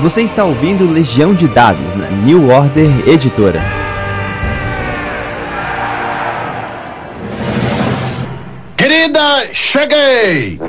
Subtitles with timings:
[0.00, 3.62] Você está ouvindo Legião de Dados na New Order Editora.
[8.76, 10.60] Querida, cheguei!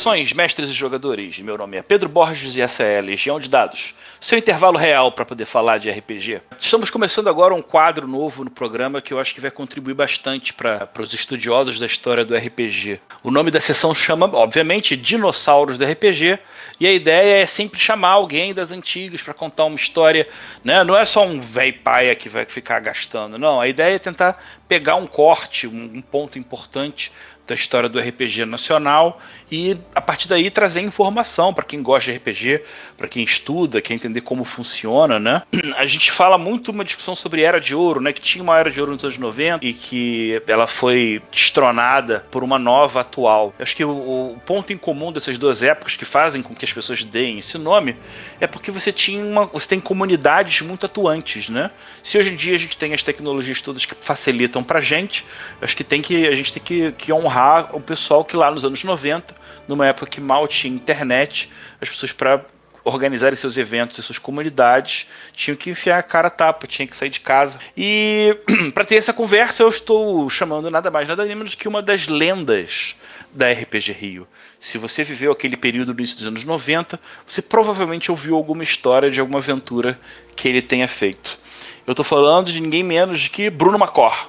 [0.00, 1.38] Saudações, mestres e jogadores.
[1.40, 3.94] Meu nome é Pedro Borges e essa é a Legião de Dados.
[4.18, 6.40] Seu intervalo real para poder falar de RPG.
[6.58, 10.54] Estamos começando agora um quadro novo no programa que eu acho que vai contribuir bastante
[10.54, 12.98] para os estudiosos da história do RPG.
[13.22, 16.38] O nome da sessão chama, obviamente, Dinossauros do RPG,
[16.80, 20.26] e a ideia é sempre chamar alguém das antigas para contar uma história,
[20.64, 20.82] né?
[20.82, 23.60] Não é só um velho paia que vai ficar gastando, não.
[23.60, 27.12] A ideia é tentar pegar um corte, um, ponto importante
[27.50, 32.18] da história do RPG nacional e a partir daí trazer informação para quem gosta de
[32.18, 32.62] RPG,
[32.96, 35.42] para quem estuda, quer entender como funciona, né?
[35.76, 38.70] A gente fala muito uma discussão sobre era de ouro, né, que tinha uma era
[38.70, 43.52] de ouro nos anos 90 e que ela foi destronada por uma nova atual.
[43.58, 46.64] Eu acho que o, o ponto em comum dessas duas épocas que fazem com que
[46.64, 47.96] as pessoas deem esse nome
[48.40, 51.70] é porque você tinha uma, você tem comunidades muito atuantes, né?
[52.02, 55.24] Se hoje em dia a gente tem as tecnologias todas que facilitam pra gente,
[55.60, 58.64] acho que tem que a gente tem que, que honrar o pessoal que lá nos
[58.64, 59.39] anos 90,
[59.70, 61.48] numa época que mal tinha internet,
[61.80, 62.44] as pessoas para
[62.84, 66.96] organizarem seus eventos e suas comunidades tinham que enfiar a cara a tapa, tinham que
[66.96, 67.58] sair de casa.
[67.76, 68.36] E
[68.74, 72.08] para ter essa conversa, eu estou chamando nada mais, nada menos do que uma das
[72.08, 72.96] lendas
[73.32, 74.28] da RPG Rio.
[74.58, 79.10] Se você viveu aquele período no início dos anos 90, você provavelmente ouviu alguma história
[79.10, 79.98] de alguma aventura
[80.34, 81.38] que ele tenha feito.
[81.86, 84.28] Eu estou falando de ninguém menos que Bruno Macor.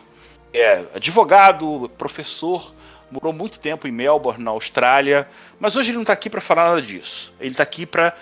[0.54, 2.74] É advogado, professor,
[3.12, 5.28] morou muito tempo em Melbourne, na Austrália,
[5.60, 7.34] mas hoje ele não está aqui para falar nada disso.
[7.40, 8.16] Ele está aqui para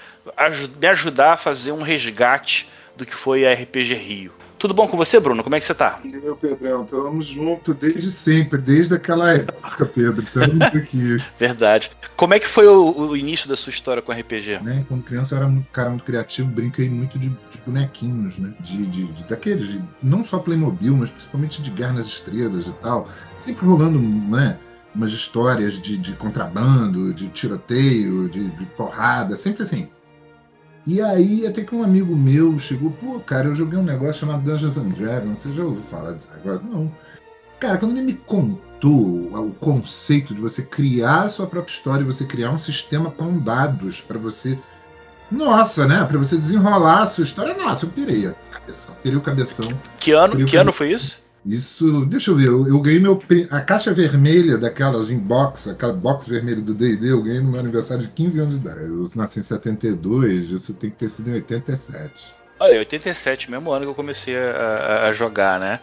[0.80, 4.34] me ajudar a fazer um resgate do que foi a RPG Rio.
[4.60, 5.42] Tudo bom com você, Bruno?
[5.42, 6.02] Como é que você está?
[6.04, 10.22] Meu Pedrão, estamos juntos desde sempre, desde aquela época, Pedro.
[10.22, 11.18] Estamos aqui.
[11.40, 11.90] Verdade.
[12.18, 14.60] Como é que foi o, o, início da sua história com RPG?
[14.62, 14.84] Né?
[14.90, 18.54] Quando criança eu era um cara muito criativo, brinquei muito de, de bonequinhos, né?
[18.60, 23.08] De, de, de daqueles, não só Playmobil, mas principalmente de Guerra nas Estrelas e tal.
[23.38, 24.60] Sempre rolando, né?
[24.94, 29.88] Umas histórias de, de contrabando, de tiroteio, de, de, porrada, sempre assim.
[30.86, 34.44] E aí até que um amigo meu chegou, pô, cara, eu joguei um negócio chamado
[34.44, 36.62] Dungeons and Dragons, você já ouviu falar disso agora?
[36.64, 36.92] Não.
[37.60, 42.26] Cara, quando ele me contou o conceito de você criar a sua própria história, você
[42.26, 44.58] criar um sistema com dados para você.
[45.30, 46.04] Nossa, né?
[46.06, 48.96] Para você desenrolar a sua história, nossa, eu pirei a cabeção.
[49.04, 49.68] Pirei o cabeção.
[50.00, 51.22] Que ano, que ano foi isso?
[51.50, 55.92] Isso, deixa eu ver, eu, eu, ganhei meu, a caixa vermelha daquelas em box, aquela
[55.92, 58.82] box vermelha do D&D, eu ganhei no meu aniversário de 15 anos de idade.
[58.82, 62.12] Eu nasci em 72, isso tem que ter sido em 87.
[62.60, 65.80] Olha, 87, mesmo ano que eu comecei a, a, jogar, né?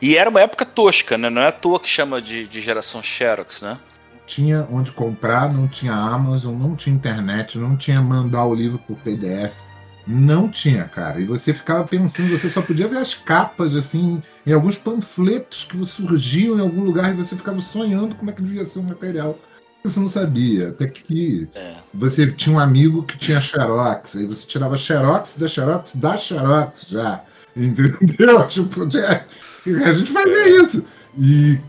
[0.00, 1.28] E era uma época tosca, né?
[1.28, 3.76] Não é à toa que chama de, de geração Xerox, né?
[4.24, 8.96] Tinha onde comprar, não tinha Amazon, não tinha internet, não tinha mandar o livro por
[8.98, 9.67] PDF
[10.08, 11.20] não tinha, cara.
[11.20, 15.84] E você ficava pensando, você só podia ver as capas, assim, em alguns panfletos que
[15.84, 19.38] surgiam em algum lugar e você ficava sonhando como é que devia ser o material.
[19.84, 20.68] Você não sabia.
[20.68, 21.74] Até que é.
[21.92, 26.86] você tinha um amigo que tinha Xerox, aí você tirava Xerox da Xerox da Xerox
[26.88, 27.22] já.
[27.54, 28.48] Entendeu?
[28.48, 30.86] Tipo, a gente fazia isso.
[31.18, 31.60] E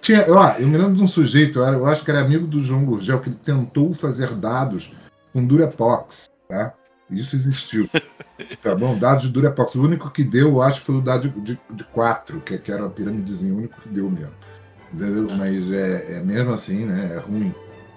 [0.00, 2.84] tinha, ó, eu me lembro de um sujeito, eu acho que era amigo do João
[2.84, 4.92] Gurgel, que ele tentou fazer dados
[5.32, 6.74] com Durapox, tá?
[7.10, 7.88] Isso existiu.
[8.62, 8.98] tá bom?
[8.98, 9.74] Dados de Durapox.
[9.74, 12.86] O único que deu, eu acho, foi o dado de, de 4, que, que era
[12.86, 14.32] a pirâmidezinha, o único que deu mesmo.
[14.92, 15.28] Entendeu?
[15.30, 15.36] Ah.
[15.36, 17.12] Mas é, é, mesmo assim, né?
[17.14, 17.52] É ruim.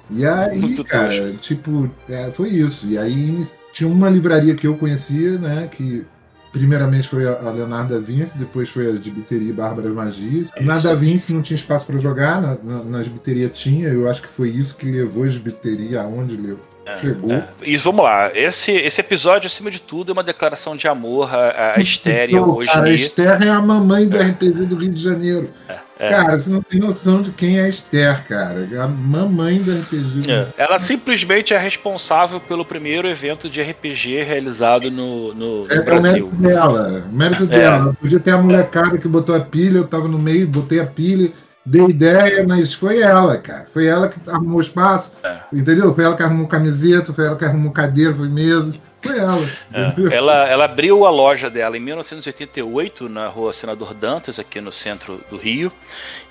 [0.10, 2.88] E aí, Muito cara, tipo, é, foi isso.
[2.88, 5.68] E aí tinha uma livraria que eu conhecia, né?
[5.72, 6.06] Que
[6.52, 10.50] primeiramente foi a Leonardo da Vinci, depois foi a Gibiteria Bárbara Magias.
[10.62, 14.22] Na da Vinci não tinha espaço para jogar, na, na, na Gibiteria tinha, eu acho
[14.22, 17.32] que foi isso que levou a Gibiteria aonde levou Chegou.
[17.32, 17.48] É.
[17.62, 21.76] E vamos lá, esse, esse episódio, acima de tudo, é uma declaração de amor à,
[21.76, 22.72] à Esther hoje.
[22.72, 24.24] Cara, a Esther é a mamãe do é.
[24.24, 25.50] RPG do Rio de Janeiro.
[25.70, 26.10] É, é.
[26.10, 28.68] Cara, você não tem noção de quem é a Esther, cara.
[28.70, 30.30] É a mamãe do RPG.
[30.30, 30.48] É.
[30.58, 36.30] Ela simplesmente é responsável pelo primeiro evento de RPG realizado no, no, no é, Brasil.
[36.32, 37.06] É o mérito dela.
[37.10, 37.98] O mérito dela.
[38.02, 41.32] Podia ter a molecada que botou a pilha, eu tava no meio, botei a pilha
[41.66, 43.68] dei ideia, mas foi ela, cara.
[43.72, 45.40] Foi ela que arrumou espaço, é.
[45.52, 45.94] entendeu?
[45.94, 48.74] Foi ela que arrumou camiseta, foi ela que arrumou cadeira, foi mesa.
[49.04, 49.50] Foi ela.
[49.74, 54.72] É, ela, ela abriu a loja dela em 1988 na rua Senador Dantas, aqui no
[54.72, 55.72] centro do Rio.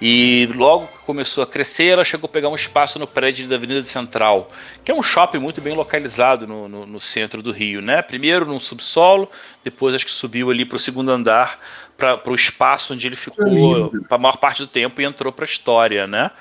[0.00, 3.56] E logo que começou a crescer, ela chegou a pegar um espaço no prédio da
[3.56, 4.50] Avenida Central,
[4.82, 8.00] que é um shopping muito bem localizado no, no, no centro do Rio, né?
[8.00, 9.28] Primeiro num subsolo,
[9.64, 11.58] depois acho que subiu ali para o segundo andar
[11.96, 15.44] para o espaço onde ele ficou para a maior parte do tempo e entrou para
[15.44, 16.32] a história, né?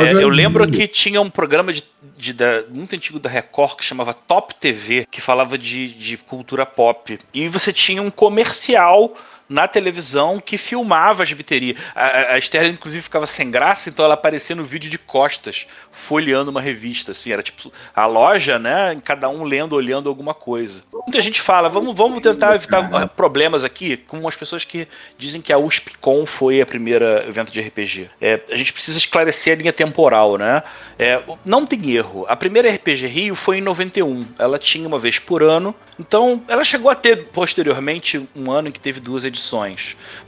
[0.00, 1.82] É, eu lembro que tinha um programa de,
[2.18, 6.66] de, de, muito antigo da Record que chamava Top TV, que falava de, de cultura
[6.66, 7.18] pop.
[7.32, 9.16] E você tinha um comercial
[9.48, 11.78] na televisão que filmava as biterias.
[11.94, 16.50] A, a Esther, inclusive, ficava sem graça, então ela aparecia no vídeo de costas, folheando
[16.50, 19.00] uma revista, assim, era tipo a loja, né?
[19.04, 20.82] Cada um lendo, olhando alguma coisa.
[20.92, 25.52] Muita gente fala, vamos, vamos tentar evitar problemas aqui com as pessoas que dizem que
[25.52, 28.10] a USPCon foi a primeira evento de RPG.
[28.20, 30.62] É, a gente precisa esclarecer a linha temporal, né?
[30.98, 32.24] É, não tem erro.
[32.28, 34.26] A primeira RPG Rio foi em 91.
[34.38, 35.74] Ela tinha uma vez por ano.
[35.98, 39.35] Então, ela chegou a ter posteriormente um ano em que teve duas edições.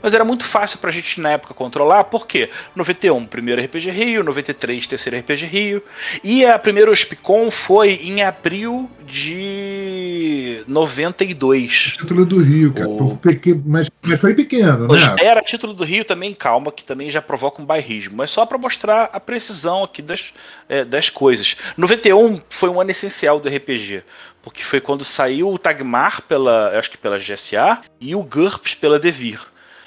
[0.01, 2.49] Mas era muito fácil pra gente na época controlar, por quê?
[2.75, 5.83] 91, primeiro RPG Rio, 93, terceiro RPG Rio.
[6.23, 9.58] E a primeira USPCon foi em abril de
[10.67, 11.93] 92.
[11.97, 12.89] Título do Rio, cara.
[12.89, 13.19] O...
[13.65, 15.15] Mas, mas foi pequeno, né?
[15.19, 18.17] Era título do Rio também, calma, que também já provoca um bairrismo.
[18.17, 20.33] Mas só para mostrar a precisão aqui das,
[20.67, 21.55] é, das coisas.
[21.77, 24.03] 91 foi um ano essencial do RPG
[24.41, 28.97] porque foi quando saiu o Tagmar pela, acho que pela GSA e o GURPS pela
[28.97, 29.39] Devir.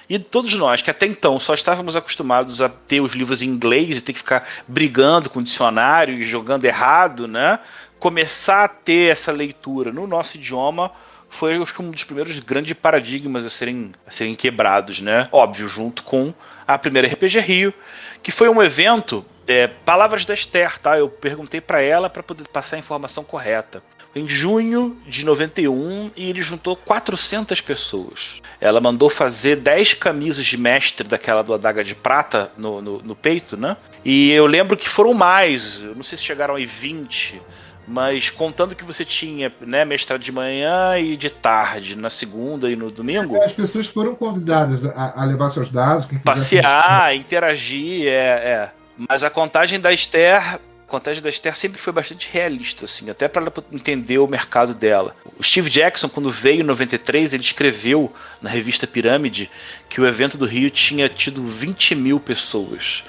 [0.08, 3.96] E todos nós, que até então só estávamos acostumados a ter os livros em inglês
[3.96, 7.58] e ter que ficar brigando com o dicionário e jogando errado, né?
[8.02, 10.90] Começar a ter essa leitura no nosso idioma
[11.30, 15.28] foi acho que um dos primeiros grandes paradigmas a serem, a serem quebrados, né?
[15.30, 16.34] Óbvio, junto com
[16.66, 17.72] a primeira RPG Rio,
[18.20, 20.98] que foi um evento, é, palavras da Esther, tá?
[20.98, 23.80] Eu perguntei para ela para poder passar a informação correta
[24.16, 28.42] em junho de 91 e ele juntou 400 pessoas.
[28.60, 33.14] Ela mandou fazer 10 camisas de mestre daquela do adaga de prata no, no, no
[33.14, 33.76] peito, né?
[34.04, 37.40] E eu lembro que foram mais, eu não sei se chegaram aí 20
[37.86, 42.76] mas contando que você tinha né, mestrado de manhã e de tarde, na segunda e
[42.76, 43.40] no domingo.
[43.42, 46.06] As pessoas foram convidadas a, a levar seus dados.
[46.24, 48.70] Passear, interagir, é, é.
[49.08, 50.60] Mas a contagem da Esther
[50.92, 55.16] contagem da Esther sempre foi bastante realista, assim, até para ela entender o mercado dela.
[55.38, 58.12] O Steve Jackson, quando veio em 93, ele escreveu
[58.42, 59.50] na revista Pirâmide
[59.88, 63.02] que o evento do Rio tinha tido 20 mil pessoas.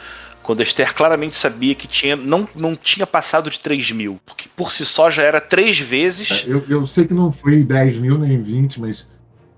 [0.44, 4.19] Quando a Esther claramente sabia que tinha, não, não tinha passado de 3 mil.
[4.25, 6.44] Porque por si só já era três vezes.
[6.45, 9.07] É, eu, eu sei que não foi 10 mil nem 20, mas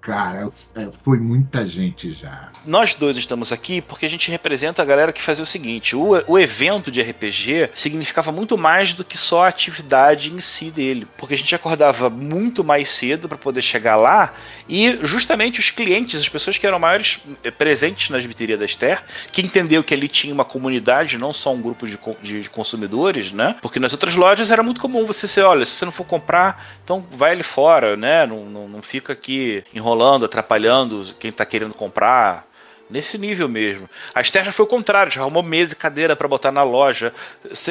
[0.05, 2.51] Cara, é, foi muita gente já.
[2.63, 6.11] Nós dois estamos aqui porque a gente representa a galera que fazia o seguinte: o,
[6.27, 11.07] o evento de RPG significava muito mais do que só a atividade em si dele.
[11.17, 14.35] Porque a gente acordava muito mais cedo para poder chegar lá
[14.69, 19.01] e justamente os clientes, as pessoas que eram maiores eh, presentes na biterias da Esther,
[19.31, 23.55] que entendeu que ali tinha uma comunidade, não só um grupo de, de consumidores, né?
[23.59, 26.77] Porque nas outras lojas era muito comum você ser, olha, se você não for comprar,
[26.83, 28.27] então vai ali fora, né?
[28.27, 32.45] Não, não, não fica aqui enrolando enrolando, atrapalhando quem está querendo comprar.
[32.87, 33.89] Nesse nível mesmo.
[34.13, 37.11] A Esther já foi o contrário, já arrumou mesa e cadeira para botar na loja.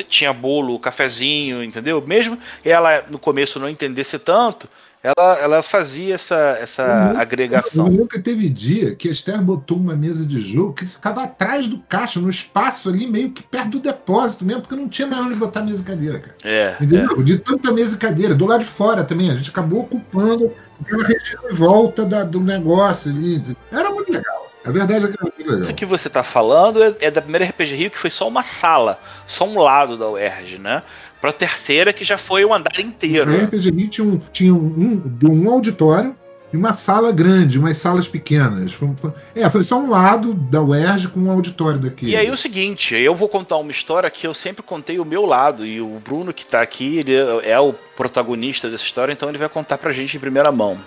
[0.08, 2.02] Tinha bolo, cafezinho, entendeu?
[2.04, 4.68] Mesmo ela no começo não entendesse tanto,
[5.04, 7.88] ela, ela fazia essa, essa eu agregação.
[7.88, 11.66] Eu nunca teve dia que a Esther botou uma mesa de jogo que ficava atrás
[11.66, 15.26] do caixa, no espaço ali, meio que perto do depósito mesmo, porque não tinha mais
[15.26, 16.36] onde botar mesa e cadeira, cara.
[16.42, 16.76] É.
[16.80, 17.20] Entendeu?
[17.20, 17.22] É.
[17.22, 18.34] De tanta mesa e cadeira.
[18.34, 20.50] Do lado de fora também, a gente acabou ocupando
[20.80, 23.42] aquela volta da, do negócio ali.
[23.70, 24.50] Era muito legal.
[24.64, 25.60] A verdade é que era muito legal.
[25.60, 28.42] Isso que você está falando é, é, da primeira RPG Rio, que foi só uma
[28.42, 30.82] sala, só um lado da UERJ, né?
[31.20, 33.30] Para a terceira, que já foi o andar inteiro.
[33.30, 36.16] A RPG Rio tinha um, tinha um, um, um auditório
[36.54, 38.72] e uma sala grande, umas salas pequenas.
[38.72, 42.06] Foi, foi, é, foi só um lado da UERJ com um auditório daqui.
[42.06, 45.26] E aí o seguinte, eu vou contar uma história que eu sempre contei o meu
[45.26, 49.36] lado, e o Bruno que está aqui, ele é o protagonista dessa história, então ele
[49.36, 50.78] vai contar pra gente em primeira mão.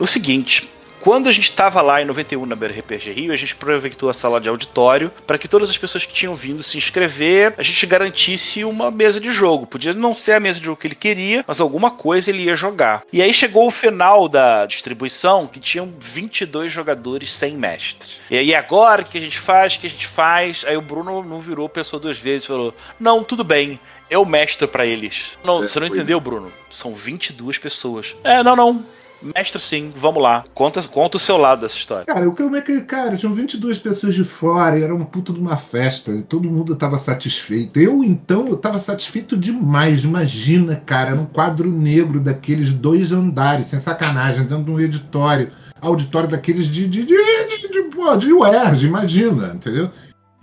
[0.00, 0.68] O seguinte,
[1.04, 4.40] quando a gente estava lá em 91 na BRPG Rio, a gente aproveitou a sala
[4.40, 8.64] de auditório para que todas as pessoas que tinham vindo se inscrever, a gente garantisse
[8.64, 9.66] uma mesa de jogo.
[9.66, 12.56] Podia não ser a mesa de jogo que ele queria, mas alguma coisa ele ia
[12.56, 13.02] jogar.
[13.12, 18.08] E aí chegou o final da distribuição, que tinham 22 jogadores sem mestre.
[18.30, 19.74] E aí agora o que a gente faz?
[19.74, 20.64] O que a gente faz?
[20.66, 24.86] Aí o Bruno não virou pessoa duas vezes, falou: "Não, tudo bem, eu mestro para
[24.86, 25.32] eles".
[25.44, 26.50] Não, é, você não entendeu, Bruno?
[26.70, 28.16] São 22 pessoas.
[28.24, 29.03] É, não, não
[29.34, 30.44] Mestre, sim, vamos lá.
[30.52, 32.04] Conta, conta o seu lado dessa história.
[32.04, 35.32] Cara, o que é que, cara, tinham 22 pessoas de fora, e era uma puta
[35.32, 37.78] de uma festa, e todo mundo tava satisfeito.
[37.80, 40.04] Eu, então, eu tava satisfeito demais.
[40.04, 45.50] Imagina, cara, era um quadro negro daqueles dois andares, sem sacanagem, dentro de um editório.
[45.80, 49.90] Auditório daqueles de, de, de, de, de, pô, de UERJ, imagina, entendeu?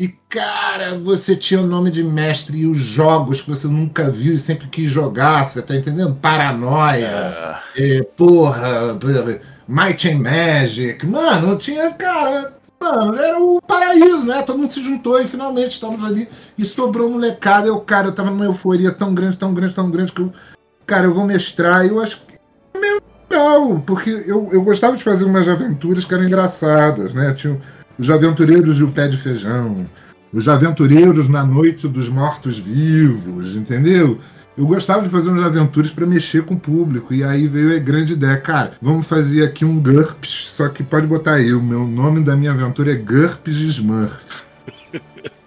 [0.01, 4.34] E, cara, você tinha o nome de mestre e os jogos que você nunca viu
[4.34, 6.15] e sempre quis jogar, você tá entendendo?
[6.15, 8.98] Paranoia, é, porra,
[9.67, 11.05] Might and Magic.
[11.05, 14.41] Mano, tinha, cara, mano, era o paraíso, né?
[14.41, 16.27] Todo mundo se juntou e finalmente estamos ali.
[16.58, 17.67] E sobrou molecada.
[17.67, 20.34] Eu, cara, eu tava numa euforia tão grande, tão grande, tão grande que eu,
[20.84, 21.86] cara, eu vou mestrar.
[21.86, 22.39] E eu acho que
[22.74, 27.36] é meio legal, porque eu, eu gostava de fazer umas aventuras que eram engraçadas, né?
[27.36, 27.62] Tinha
[28.01, 29.86] os aventureiros de O Pé de Feijão,
[30.34, 34.17] os aventureiros na Noite dos Mortos-Vivos, entendeu?
[34.58, 37.79] Eu gostava de fazer umas aventuras para mexer com o público, e aí veio a
[37.79, 38.38] grande ideia.
[38.38, 42.36] Cara, vamos fazer aqui um GURPS, só que pode botar aí, o meu nome da
[42.36, 44.20] minha aventura é GURPS Smurf.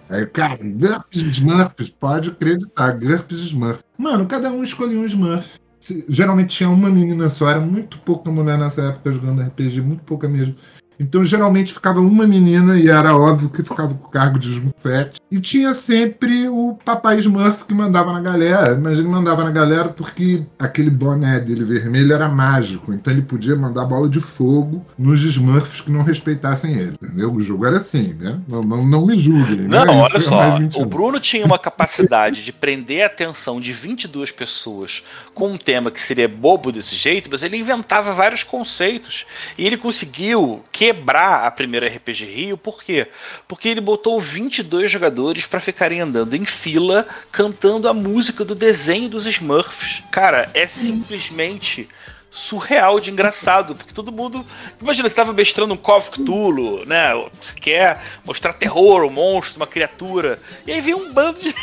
[0.07, 3.79] Aí, cara, GURPS Smurfs, pode acreditar, GURPS Smurf.
[3.97, 5.59] Mano, cada um escolheu um Smurf.
[6.07, 10.29] Geralmente tinha uma menina só, era muito pouca mulher nessa época jogando RPG, muito pouca
[10.29, 10.55] mesmo.
[10.99, 15.19] Então, geralmente ficava uma menina e era óbvio que ficava com o cargo de Smurfette.
[15.31, 19.89] E tinha sempre o papai Smurf que mandava na galera, mas ele mandava na galera
[19.89, 25.21] porque aquele boné dele vermelho era mágico, então ele podia mandar bola de fogo nos
[25.23, 27.33] Smurfs que não respeitassem ele, entendeu?
[27.33, 28.39] O jogo era assim, né?
[28.47, 29.67] Não, não, não me julguem.
[29.67, 29.91] Não, né?
[29.91, 35.51] olha só, o Bruno tinha uma capacidade de prender a atenção de 22 pessoas com
[35.51, 39.25] um tema que seria bobo desse jeito, mas ele inventava vários conceitos
[39.57, 43.07] e ele conseguiu que quebrar a primeira RPG Rio, por quê?
[43.47, 49.09] Porque ele botou 22 jogadores para ficarem andando em fila cantando a música do desenho
[49.09, 50.03] dos Smurfs.
[50.11, 51.89] Cara, é simplesmente
[52.29, 54.45] surreal de engraçado, porque todo mundo.
[54.79, 57.13] Imagina, você estava mestrando um Call of Cthulhu, né?
[57.41, 60.37] Você quer mostrar terror, um monstro, uma criatura.
[60.67, 61.55] E aí vem um bando de.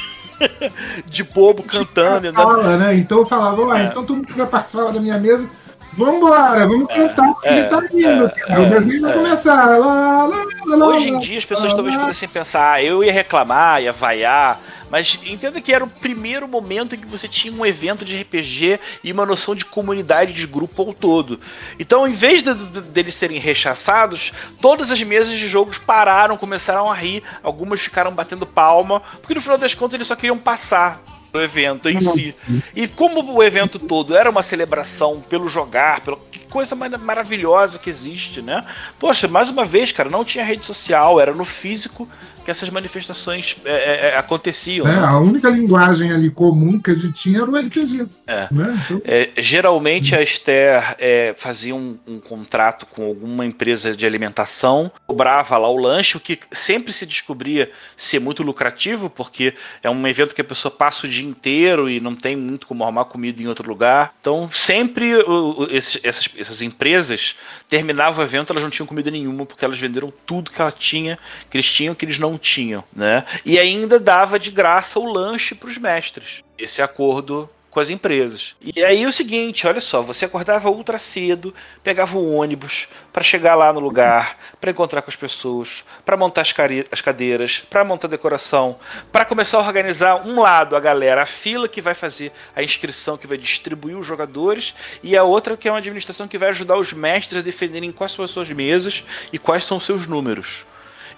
[1.06, 2.32] de bobo cantando.
[2.32, 2.96] Fala, né?
[2.96, 3.84] Então eu falava, é.
[3.84, 5.48] então todo mundo que vai participar da minha mesa
[5.94, 8.32] Vambora, vamos é, cantar, porque é, tá lindo.
[8.46, 9.14] É, o desenho vai é.
[9.14, 9.78] começar.
[9.78, 13.82] Lá, lá, lá, Hoje em dia as pessoas talvez pudessem pensar, ah, eu ia reclamar,
[13.82, 14.58] ia vaiar,
[14.90, 18.80] mas entenda que era o primeiro momento em que você tinha um evento de RPG
[19.04, 21.38] e uma noção de comunidade, de grupo ao todo.
[21.78, 26.90] Então, em vez de, de, deles serem rechaçados, todas as mesas de jogos pararam, começaram
[26.90, 31.02] a rir, algumas ficaram batendo palma, porque no final das contas eles só queriam passar
[31.32, 32.34] do evento em si.
[32.76, 37.88] E como o evento todo era uma celebração pelo jogar, pelo que coisa maravilhosa que
[37.88, 38.64] existe, né?
[38.98, 42.06] Poxa, mais uma vez, cara, não tinha rede social, era no físico
[42.44, 44.86] que essas manifestações é, é, é aconteciam.
[44.86, 45.04] É, né?
[45.04, 48.06] A única linguagem ali comum que a gente tinha era o RPG.
[48.26, 48.48] É.
[48.50, 48.82] Né?
[48.84, 49.02] Então...
[49.04, 55.56] É, geralmente a Esther é, fazia um, um, contrato com alguma empresa de alimentação, cobrava
[55.58, 60.34] lá o lanche, o que sempre se descobria ser muito lucrativo, porque é um evento
[60.34, 63.46] que a pessoa passa o dia inteiro e não tem muito como arrumar comida em
[63.46, 64.14] outro lugar.
[64.20, 67.36] Então sempre o, esses, essas, essas empresas
[67.68, 71.18] terminavam o evento, elas não tinham comida nenhuma, porque elas venderam tudo que ela tinha,
[71.50, 73.24] que eles tinham, que eles não tinham, né?
[73.44, 76.42] E ainda dava de graça o lanche para os mestres.
[76.58, 78.54] Esse acordo com as empresas.
[78.60, 83.54] E aí o seguinte, olha só, você acordava ultra cedo, pegava o ônibus para chegar
[83.54, 86.54] lá no lugar, para encontrar com as pessoas, para montar as,
[86.90, 88.78] as cadeiras, para montar a decoração,
[89.10, 93.16] para começar a organizar um lado a galera, a fila que vai fazer a inscrição,
[93.16, 96.76] que vai distribuir os jogadores, e a outra que é uma administração que vai ajudar
[96.76, 100.66] os mestres a defenderem quais são as suas mesas e quais são os seus números.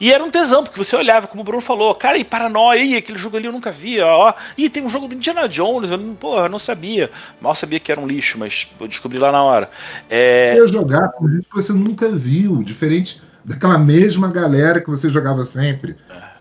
[0.01, 2.97] E era um tesão, porque você olhava, como o Bruno falou, cara, e Paranoia, e
[2.97, 4.35] aquele jogo ali eu nunca vi, ó.
[4.57, 7.11] E tem um jogo do Indiana Jones, eu não, porra, eu não sabia.
[7.41, 9.71] Mal sabia que era um lixo, mas eu descobri lá na hora.
[10.09, 10.55] É...
[10.57, 15.45] Eu jogar com gente que você nunca viu, diferente daquela mesma galera que você jogava
[15.45, 15.97] sempre.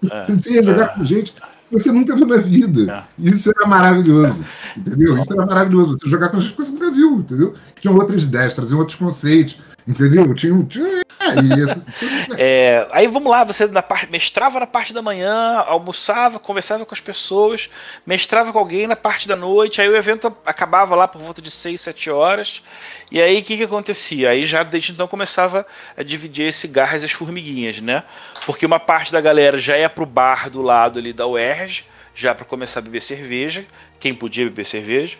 [0.09, 0.87] É, é, você ia jogar é.
[0.87, 1.41] com gente que
[1.71, 3.05] você nunca viu na vida.
[3.19, 3.29] É.
[3.29, 4.45] Isso era maravilhoso,
[4.77, 5.17] entendeu?
[5.17, 5.97] Isso era maravilhoso.
[5.99, 7.53] Você jogar com gente que você nunca viu, entendeu?
[7.79, 10.33] Tinha outras ideias, traziam outros conceitos Entendeu?
[10.33, 10.67] Tinha um.
[12.37, 16.93] é, aí vamos lá, você na parte, mestrava na parte da manhã, almoçava, conversava com
[16.93, 17.69] as pessoas,
[18.05, 21.51] mestrava com alguém na parte da noite, aí o evento acabava lá por volta de
[21.51, 22.61] 6, 7 horas.
[23.11, 24.29] E aí o que, que acontecia?
[24.29, 25.65] Aí já desde então começava
[25.97, 28.03] a dividir esse garras e as formiguinhas, né?
[28.45, 31.85] Porque uma parte da galera já ia pro bar do lado ali da UERJ,
[32.15, 33.65] já para começar a beber cerveja,
[33.99, 35.17] quem podia beber cerveja.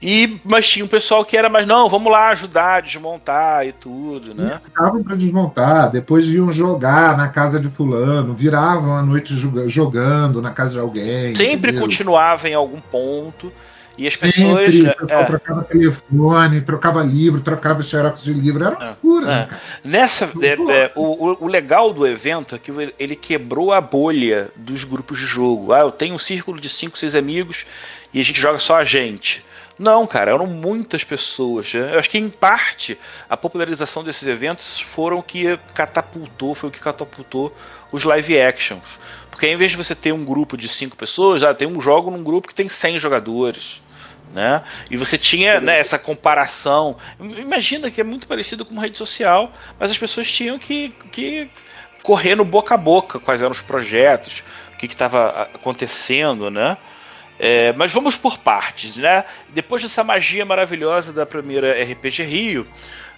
[0.00, 3.72] E, mas tinha um pessoal que era mais, não, vamos lá ajudar a desmontar e
[3.72, 4.60] tudo, né?
[4.64, 9.34] Ficavam para desmontar, depois iam jogar na casa de fulano, viravam a noite
[9.66, 11.34] jogando na casa de alguém.
[11.34, 11.80] Sempre entendeu?
[11.80, 13.52] continuava em algum ponto.
[13.96, 14.74] E as Sempre, pessoas.
[14.74, 18.62] o pessoal é, trocava telefone, trocava livro, trocava xerox de livro.
[18.64, 19.28] Era uma É, loucura, é.
[19.28, 19.62] né, cara?
[19.82, 24.84] Nessa, é, é, o, o- legal do evento é que ele quebrou a bolha dos
[24.84, 25.72] grupos de jogo.
[25.72, 27.66] Ah, eu tenho um círculo de 5, 6 amigos
[28.14, 29.44] e a gente joga só a gente.
[29.78, 31.72] Não, cara, eram muitas pessoas.
[31.72, 31.94] né?
[31.94, 36.72] Eu acho que, em parte, a popularização desses eventos foram o que catapultou, foi o
[36.72, 37.56] que catapultou
[37.92, 38.98] os live actions.
[39.30, 42.10] Porque ao invés de você ter um grupo de 5 pessoas, ah, tem um jogo
[42.10, 43.80] num grupo que tem 100 jogadores
[44.32, 44.62] né?
[44.90, 46.96] E você tinha né, essa comparação.
[47.18, 51.50] Imagina que é muito parecido com uma rede social, mas as pessoas tinham que, que
[52.02, 54.42] correr no boca a boca quais eram os projetos,
[54.74, 56.76] o que estava acontecendo, né?
[57.38, 59.24] É, mas vamos por partes, né?
[59.50, 62.66] Depois dessa magia maravilhosa da primeira RPG Rio,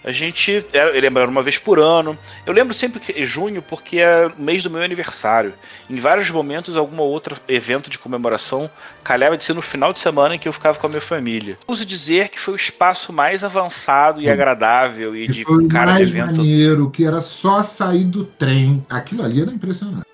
[0.03, 0.65] a gente.
[0.73, 2.17] Era, eu lembro, era uma vez por ano.
[2.45, 5.53] Eu lembro sempre que é junho, porque é o mês do meu aniversário.
[5.89, 8.69] Em vários momentos, algum outro evento de comemoração
[9.03, 11.57] calhava de ser no final de semana em que eu ficava com a minha família.
[11.67, 15.67] Uso dizer que foi o espaço mais avançado e agradável e Que de foi o
[15.67, 16.37] cara de mais evento.
[16.37, 18.85] maneiro, que era só sair do trem.
[18.89, 20.05] Aquilo ali era impressionante.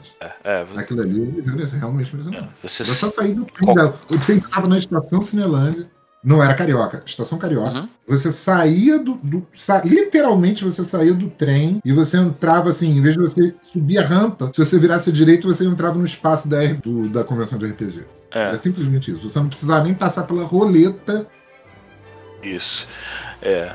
[0.44, 2.50] É, Aquilo ali era realmente impressionante.
[2.64, 3.74] você Era só sair do trem.
[3.74, 5.88] Qual- O trem estava na estação Cinelândia.
[6.28, 7.80] Não era carioca, estação carioca.
[7.80, 7.90] Uhum.
[8.06, 13.02] Você saía do, do- sa- Literalmente você saía do trem e você entrava assim, em
[13.02, 16.50] vez de você subir a rampa, se você virasse à direita, você entrava no espaço
[16.50, 18.04] da, do- da convenção de RPG.
[18.32, 18.40] É.
[18.50, 19.30] Era simplesmente isso.
[19.30, 21.26] Você não precisava nem passar pela roleta.
[22.44, 22.86] Isso.
[23.42, 23.72] É.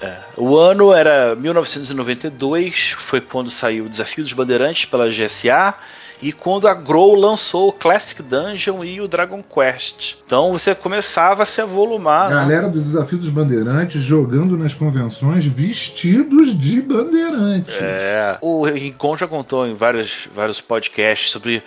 [0.00, 0.16] É.
[0.36, 5.74] O ano era 1992, foi quando saiu o Desafio dos Bandeirantes pela GSA
[6.20, 10.14] e quando a Grow lançou o Classic Dungeon e o Dragon Quest.
[10.24, 12.32] Então você começava a se avolumar.
[12.32, 17.72] A galera do Desafio dos Bandeirantes jogando nas convenções vestidos de bandeirante.
[17.80, 18.38] É.
[18.40, 21.62] O Rincon já contou em vários, vários podcasts sobre.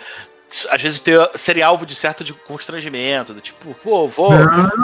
[0.71, 4.31] Às vezes ter, serem alvo de certo de constrangimento, do tipo, pô, vou,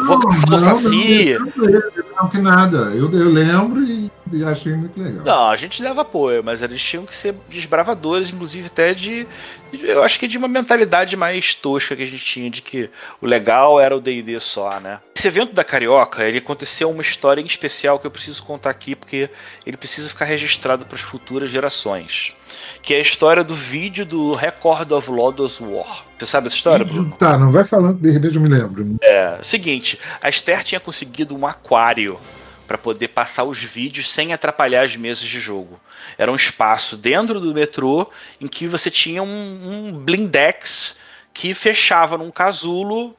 [0.05, 1.37] vou caçar o Saci.
[1.39, 1.81] Não, não,
[2.21, 2.77] não, que nada.
[2.93, 5.25] Eu, eu lembro e, e achei muito legal.
[5.25, 9.25] Não, a gente dava apoio, mas eles tinham que ser desbravadores, inclusive até de.
[9.73, 12.89] de- Eu acho que de uma mentalidade mais tosca que a gente tinha, de que
[13.19, 14.99] o legal era o DD só, né?
[15.15, 18.95] Esse evento da Carioca, ele aconteceu uma história em especial que eu preciso contar aqui,
[18.95, 19.29] porque
[19.65, 22.33] ele precisa ficar registrado para as futuras gerações.
[22.81, 26.05] Que é a história do vídeo do Record of Lodos War.
[26.17, 27.11] Você sabe essa história, Bruno?
[27.17, 28.95] Tá, não vai falando, de repente eu me lembro.
[29.01, 32.19] É, seguinte, a Esther tinha conseguido um aquário
[32.67, 35.79] para poder passar os vídeos sem atrapalhar as mesas de jogo.
[36.17, 38.09] Era um espaço dentro do metrô
[38.41, 40.95] em que você tinha um, um blindex
[41.33, 43.15] que fechava num casulo.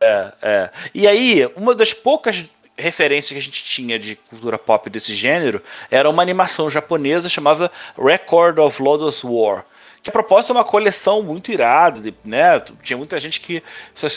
[0.00, 0.70] É, é.
[0.94, 2.44] E aí, uma das poucas
[2.80, 7.70] referências que a gente tinha de cultura pop desse gênero era uma animação japonesa chamada
[7.98, 9.64] Record of Lodos War.
[10.02, 12.58] Que a propósito é uma coleção muito irada, né?
[12.82, 13.62] Tinha muita gente que
[13.94, 14.08] se,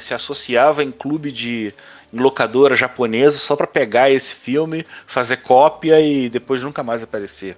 [0.00, 1.74] se associava em clube de
[2.14, 7.56] em locadora japonesa só para pegar esse filme, fazer cópia e depois nunca mais aparecer.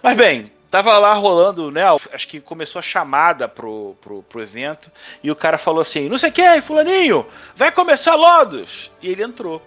[0.00, 1.82] Mas bem, tava lá rolando, né?
[2.14, 4.90] Acho que começou a chamada pro, pro, pro evento
[5.22, 8.90] e o cara falou assim: não sei o que, Fulaninho, vai começar Lodos!
[9.02, 9.60] E ele entrou.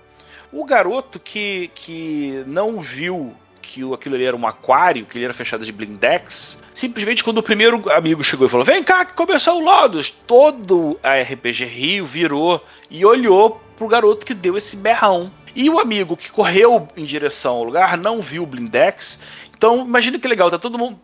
[0.52, 5.34] O garoto que, que não viu que aquilo ali era um aquário, que ele era
[5.34, 9.62] fechado de blindex, simplesmente quando o primeiro amigo chegou e falou: Vem cá, que começou
[9.62, 10.10] o Lodos!
[10.10, 15.32] Todo a RPG Rio virou e olhou pro garoto que deu esse berrão.
[15.56, 19.18] E o amigo que correu em direção ao lugar não viu o blindex.
[19.58, 21.00] Então, imagina que legal, tá todo mundo.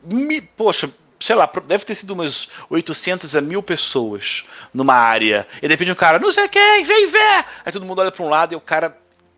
[0.56, 5.48] Poxa, sei lá, deve ter sido umas 800 a mil pessoas numa área.
[5.62, 7.46] E de repente um cara, não sei quem, vem ver!
[7.66, 8.98] Aí todo mundo olha pra um lado e o cara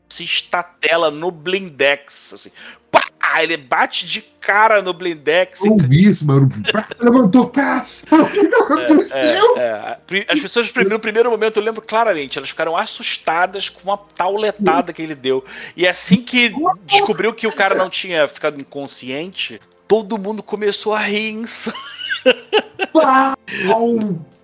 [0.10, 2.52] se estatela no blindex, assim.
[2.94, 3.42] Pá!
[3.42, 5.60] Ele bate de cara no blindex.
[5.66, 6.52] Eu ouvi barulho.
[6.72, 8.06] Pá, levantou, caça!
[8.16, 9.58] O que que aconteceu?
[9.58, 9.98] É, é.
[10.06, 14.94] Pri- As pessoas, no primeiro momento, eu lembro claramente, elas ficaram assustadas com a tauletada
[14.94, 15.44] que ele deu.
[15.76, 16.54] E assim que
[16.86, 21.42] descobriu que o cara não tinha ficado inconsciente, todo mundo começou a rir.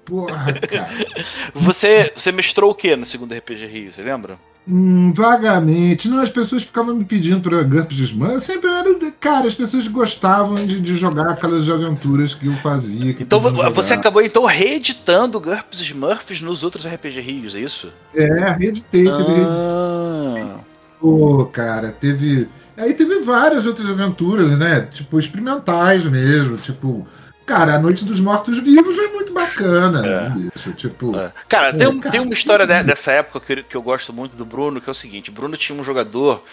[0.05, 0.89] Porra, cara.
[1.53, 4.39] Você, você mestrou o que no segundo RPG Rio, você lembra?
[4.71, 6.07] Hum, vagamente.
[6.07, 9.11] Não, as pessoas ficavam me pedindo pra GURPS de sempre era.
[9.19, 13.13] Cara, as pessoas gostavam de, de jogar aquelas aventuras que eu fazia.
[13.15, 17.91] que Então você acabou então reeditando GURPS Smurfs nos outros RPG Rios, é isso?
[18.13, 19.71] É, reeditei, teve reedição.
[19.71, 20.59] Ah,
[20.99, 22.47] Pô, cara, teve.
[22.77, 24.87] Aí teve várias outras aventuras, né?
[24.91, 26.57] Tipo, experimentais mesmo.
[26.57, 27.07] Tipo,
[27.49, 30.29] cara, a Noite dos Mortos Vivos foi muito bacana, É.
[30.29, 30.71] bicho?
[30.73, 31.33] Tipo, É.
[31.47, 32.11] Cara, tem, um- cara.
[32.11, 34.87] tem uma história de- dessa época que, eu- que eu gosto muito do Bruno, que
[34.89, 36.43] é o seguinte: Bruno tinha um jogador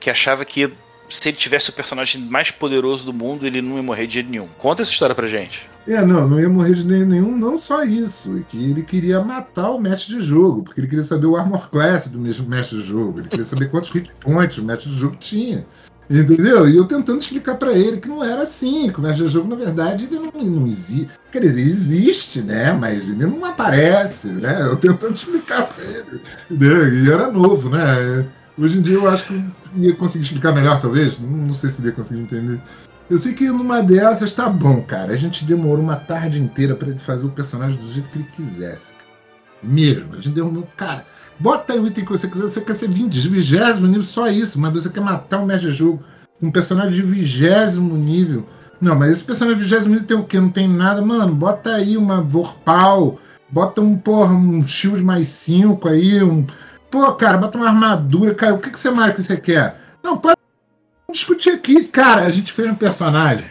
[0.00, 0.72] que achava que
[1.08, 4.30] se ele tivesse o personagem mais poderoso do mundo, ele não ia morrer de jeito
[4.30, 4.48] nenhum.
[4.58, 5.68] Conta essa história pra gente.
[5.88, 8.38] É, não, não ia morrer de nenhum, não só isso.
[8.38, 11.68] E que ele queria matar o mestre de jogo, porque ele queria saber o armor
[11.70, 15.16] class do mestre de jogo, ele queria saber quantos hit points o mestre de jogo
[15.16, 15.64] tinha.
[16.10, 16.68] Entendeu?
[16.68, 19.48] E eu tentando explicar para ele que não era assim, que o mestre de jogo,
[19.48, 21.08] na verdade, ele não, não existe.
[21.30, 22.72] Quer dizer, existe, né?
[22.72, 24.60] Mas ele não aparece, né?
[24.60, 26.20] Eu tentando explicar para ele.
[26.50, 26.94] Entendeu?
[26.94, 28.26] E era novo, né?
[28.58, 29.44] Hoje em dia eu acho que
[29.76, 31.16] ia conseguir explicar melhor, talvez.
[31.20, 32.60] Não, sei se ia conseguir entender.
[33.08, 35.12] Eu sei que numa dessas tá bom, cara.
[35.12, 38.28] A gente demorou uma tarde inteira para ele fazer o personagem do jeito que ele
[38.34, 38.94] quisesse.
[39.62, 40.14] Mesmo.
[40.14, 40.66] A gente demorou.
[40.76, 41.06] Cara,
[41.40, 42.44] bota aí o item que você quiser.
[42.44, 44.60] Você quer ser 20, vigésimo nível, só isso.
[44.60, 46.02] Mas você quer matar o mestre de jogo.
[46.40, 48.46] Um personagem de vigésimo nível.
[48.80, 50.38] Não, mas esse personagem de vigésimo nível tem o quê?
[50.38, 51.02] Não tem nada.
[51.02, 53.18] Mano, bota aí uma Vorpal.
[53.48, 56.22] Bota um, porra, um shield mais 5 aí.
[56.22, 56.46] Um.
[56.90, 58.34] Pô, cara, bota uma armadura.
[58.34, 59.80] Cara, o que, que você mais que você quer?
[60.02, 60.36] Não, pode
[61.12, 62.22] discutir aqui, cara.
[62.22, 63.44] A gente fez um personagem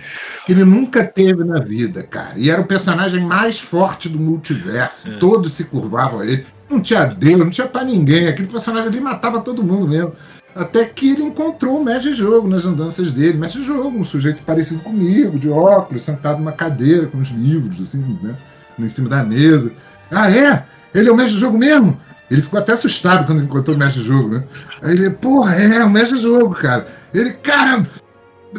[0.45, 2.33] que ele nunca teve na vida, cara.
[2.37, 5.11] E era o personagem mais forte do multiverso.
[5.11, 5.17] É.
[5.17, 6.45] Todos se curvavam a ele.
[6.69, 8.27] Não tinha Deus, não tinha pra ninguém.
[8.27, 10.13] Aquele personagem ali matava todo mundo mesmo.
[10.55, 13.37] Até que ele encontrou o mestre de jogo nas andanças dele.
[13.37, 17.81] Mestre de jogo, um sujeito parecido comigo, de óculos, sentado numa cadeira com os livros,
[17.81, 18.35] assim, né?
[18.77, 19.71] Em cima da mesa.
[20.11, 20.65] Ah, é?
[20.93, 21.99] Ele é o mestre de jogo mesmo?
[22.29, 24.43] Ele ficou até assustado quando encontrou o mestre de jogo, né?
[24.81, 26.87] Aí ele, porra, é, o mestre de jogo, cara.
[27.13, 27.87] Ele, cara,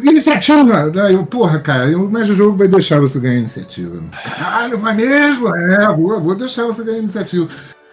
[0.03, 0.91] iniciativa!
[1.05, 4.03] Aí eu, porra, cara, o mestre jogo vai deixar você ganhar iniciativa.
[4.25, 5.55] Caralho, vai mesmo?
[5.55, 7.49] É, vou, vou deixar você ganhar iniciativa.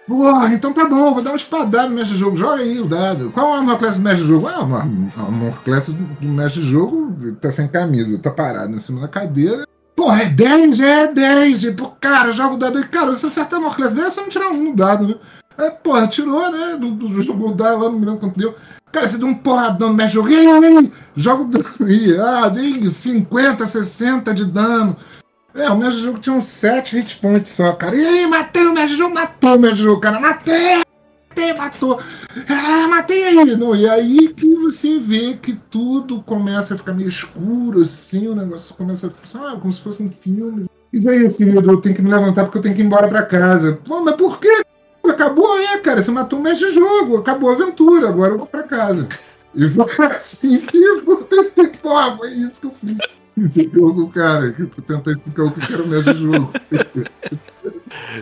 [0.08, 2.34] Porra, então tá bom, vou dar uma espadada no mestre de jogo.
[2.34, 3.30] Joga aí o dado.
[3.30, 4.46] Qual é a armor classe do mestre de jogo?
[4.48, 9.02] Ah, a armor classe do mestre de jogo tá sem camisa, tá parado em cima
[9.02, 9.64] da cadeira.
[9.94, 10.80] Porra, é 10?
[10.80, 11.60] É 10.
[11.60, 12.84] Tipo, cara, joga o dado aí.
[12.84, 15.14] Cara, você acertar a armor classe dessa, você não tirar um dado, né?
[15.58, 16.76] É, porra, tirou, né?
[16.80, 18.54] Do, do jogo lá, não me lembro quanto deu.
[18.90, 20.30] Cara, você deu um porradão no mestre jogo.
[21.14, 21.64] Joga o dano.
[22.24, 24.96] Ah, dei 50, 60 de dano.
[25.58, 27.96] É, o mestre jogo tinha uns 7 hit points só, cara.
[27.96, 30.20] E aí, matei o mestre jogo, matou o mestre jogo, cara.
[30.20, 30.82] Matei!
[31.28, 32.00] Matei, matou.
[32.48, 33.56] Ah, matei aí.
[33.56, 38.34] Não, e aí que você vê que tudo começa a ficar meio escuro, assim, o
[38.34, 40.66] negócio começa a ah, como se fosse um filme.
[40.92, 43.22] Isso aí, querido, eu tenho que me levantar porque eu tenho que ir embora pra
[43.22, 43.78] casa.
[43.84, 44.62] Pô, mas por quê?
[45.10, 46.02] acabou, é, cara.
[46.02, 49.08] Você matou o mestre de jogo, acabou a aventura, agora eu vou pra casa.
[49.54, 53.17] E foi assim que eu tentei, pô, foi isso que eu fiz.
[53.38, 54.10] Entendeu?
[54.12, 56.52] Cara, que eu tentei ficar o que era o de jogo.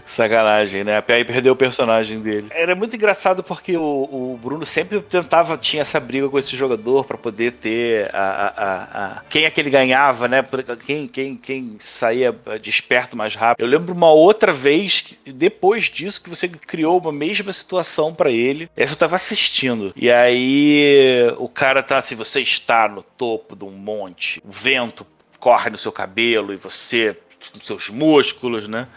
[0.07, 1.03] Sacanagem, né?
[1.09, 2.49] Aí perdeu o personagem dele.
[2.51, 7.05] Era muito engraçado porque o, o Bruno sempre tentava, tinha essa briga com esse jogador
[7.05, 10.45] para poder ter a, a, a, Quem é que ele ganhava, né?
[10.85, 13.65] Quem, quem, quem saía desperto mais rápido.
[13.65, 18.69] Eu lembro uma outra vez, depois disso, que você criou uma mesma situação para ele.
[18.77, 19.93] Essa eu tava assistindo.
[19.97, 25.07] E aí o cara tá assim: você está no topo de um monte, o vento
[25.39, 27.17] corre no seu cabelo e você
[27.53, 28.89] com seus músculos, né?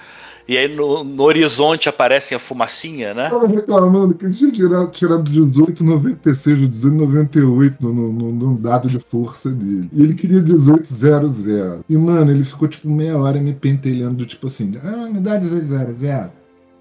[0.50, 3.30] E aí no, no horizonte aparece a fumacinha, né?
[3.30, 9.52] Tava reclamando que tinha tirado, tirado 18,96 ou 18,98 no, no, no, dado de força
[9.52, 9.88] dele.
[9.94, 11.84] E ele queria 18,00.
[11.88, 16.32] E, mano, ele ficou tipo meia hora me pentelhando, tipo assim, ah, me dá 18,00.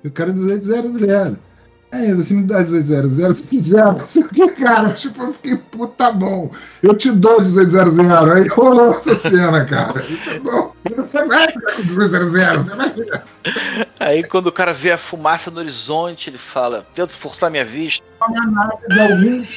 [0.03, 1.37] Eu quero 18,00.
[1.91, 4.95] É, você me dá 1800 se quiser, não sei o que, cara.
[4.95, 6.51] Tipo, eu fiquei, puta tá bom.
[6.83, 7.99] Eu te dou 1800.
[8.31, 10.03] Aí rolou essa cena, cara.
[10.85, 12.73] Com 1800.
[13.99, 18.05] Aí quando o cara vê a fumaça no horizonte, ele fala: tento forçar minha vista.
[18.21, 19.49] Uma manada de alguém.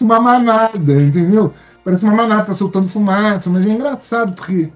[0.00, 1.54] uma manada, entendeu?
[1.84, 4.70] Parece uma manada, tá soltando fumaça, mas é engraçado, porque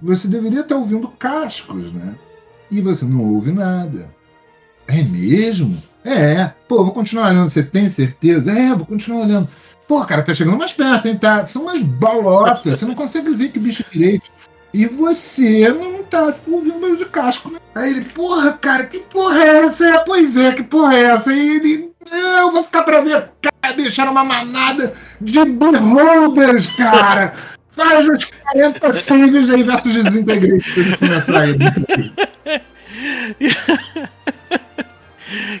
[0.00, 2.14] você deveria estar ouvindo cascos, né?
[2.70, 4.14] E você não ouve nada.
[4.86, 5.82] É mesmo?
[6.04, 6.52] É.
[6.68, 7.50] Pô, vou continuar olhando.
[7.50, 8.50] Você tem certeza?
[8.50, 9.48] É, vou continuar olhando.
[9.86, 11.16] Pô, cara, tá chegando mais perto, hein?
[11.16, 12.78] Tá, são umas balotas.
[12.78, 14.30] Você não consegue ver que bicho direito.
[14.72, 17.58] E você não tá ouvindo barulho de casco, né?
[17.74, 19.86] Aí ele, porra, cara, que porra é essa?
[19.86, 21.30] É, pois é, que porra é essa?
[21.30, 23.30] Aí ele, eu vou ficar pra ver.
[23.40, 27.34] Cara, bicho, uma manada de beholders, cara.
[27.70, 31.56] Faz uns 40 saves aí versus ele começar aí.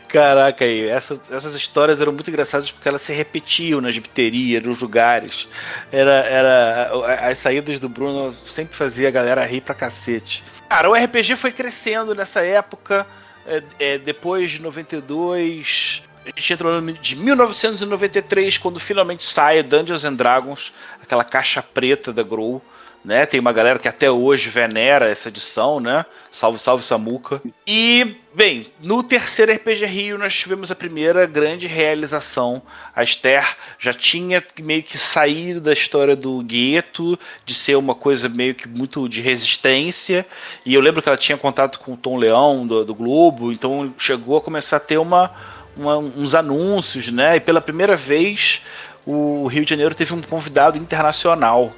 [0.08, 4.80] Caraca, aí, essa, essas histórias eram muito engraçadas porque elas se repetiam nas biterias, nos
[4.80, 5.48] lugares.
[5.90, 10.42] Era, era, as saídas do Bruno sempre fazia a galera rir pra cacete.
[10.68, 13.06] Cara, o RPG foi crescendo nessa época.
[13.46, 19.62] É, é, depois de 92, a gente entrou no ano de 1993, quando finalmente sai
[19.62, 22.62] Dungeons and Dragons, aquela caixa preta da Grow
[23.04, 23.26] né?
[23.26, 26.06] Tem uma galera que até hoje venera essa edição, né?
[26.30, 27.42] Salve, salve Samuca.
[27.66, 32.62] E, bem, no terceiro RPG Rio nós tivemos a primeira grande realização.
[32.94, 38.28] A Esther já tinha meio que saído da história do gueto, de ser uma coisa
[38.28, 40.24] meio que muito de resistência.
[40.64, 43.92] E eu lembro que ela tinha contato com o Tom Leão do, do Globo, então
[43.98, 45.32] chegou a começar a ter uma,
[45.76, 47.36] uma, uns anúncios, né?
[47.36, 48.62] E pela primeira vez
[49.04, 51.72] o Rio de Janeiro teve um convidado internacional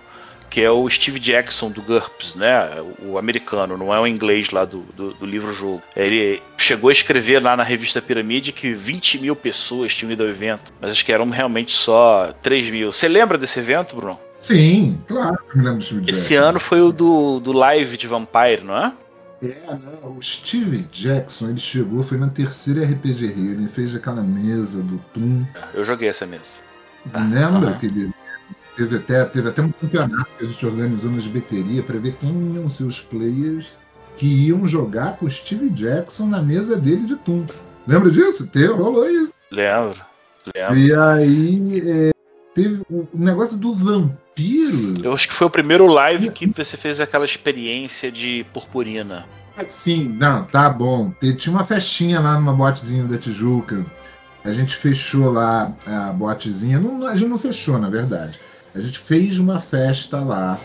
[0.55, 2.81] que é o Steve Jackson do GURPS, né?
[3.05, 5.83] O americano, não é o inglês lá do, do, do livro-jogo.
[5.97, 10.29] Ele chegou a escrever lá na revista Piramide que 20 mil pessoas tinham ido ao
[10.29, 12.93] evento, mas acho que eram realmente só 3 mil.
[12.93, 14.17] Você lembra desse evento, Bruno?
[14.39, 16.21] Sim, claro que me lembro do Steve Jackson.
[16.21, 18.93] Esse ano foi o do, do Live de Vampire, não é?
[19.43, 20.17] É, não.
[20.17, 24.99] O Steve Jackson, ele chegou, foi na terceira RPG Rio, ele fez aquela mesa do
[25.13, 25.45] Tum.
[25.75, 26.63] Eu joguei essa mesa.
[27.13, 27.79] Lembra uhum.
[27.79, 28.15] que ele
[28.77, 32.55] Teve até, teve até um campeonato que a gente organizou na bateria para ver quem
[32.57, 33.67] iam ser os players
[34.17, 37.47] que iam jogar com o Steve Jackson na mesa dele de Tum.
[37.87, 38.47] Lembra disso?
[38.47, 39.33] Teve, rolou isso.
[39.51, 40.01] Lembro.
[40.55, 40.79] Lembro.
[40.79, 42.11] E aí é,
[42.55, 44.95] teve o negócio do vampiro.
[45.03, 49.27] Eu acho que foi o primeiro live que você fez aquela experiência de purpurina.
[49.69, 51.13] Sim, não, tá bom.
[51.39, 53.87] Tinha uma festinha lá numa botezinha da Tijuca.
[54.45, 56.81] A gente fechou lá a botezinha.
[56.81, 58.39] Não, a gente não fechou, na verdade.
[58.75, 60.61] A gente fez uma festa lá,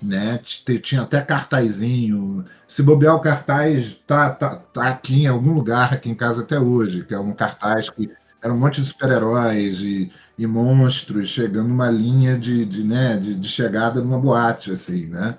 [0.00, 0.40] né?
[0.82, 2.44] Tinha até cartazinho.
[2.66, 6.58] Se bobear o cartaz, tá, tá, tá aqui em algum lugar aqui em casa até
[6.58, 8.10] hoje, que é um cartaz que
[8.40, 13.36] era um monte de super-heróis e, e, monstros chegando numa linha de, de, né, de,
[13.36, 15.36] de chegada numa boate, assim, né?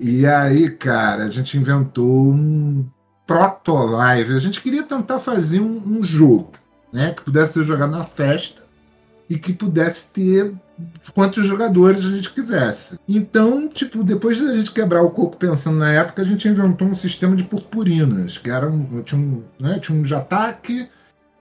[0.00, 2.88] E aí, cara, a gente inventou um
[3.26, 4.34] proto-live.
[4.34, 6.52] A gente queria tentar fazer um, um jogo,
[6.92, 7.12] né?
[7.12, 8.62] Que pudesse ser jogado na festa
[9.28, 10.54] e que pudesse ter
[11.14, 12.98] quantos jogadores a gente quisesse.
[13.08, 16.88] Então, tipo, depois de a gente quebrar o coco pensando na época, a gente inventou
[16.88, 20.88] um sistema de purpurinas, que era um, tinha um, né, tinha um de ataque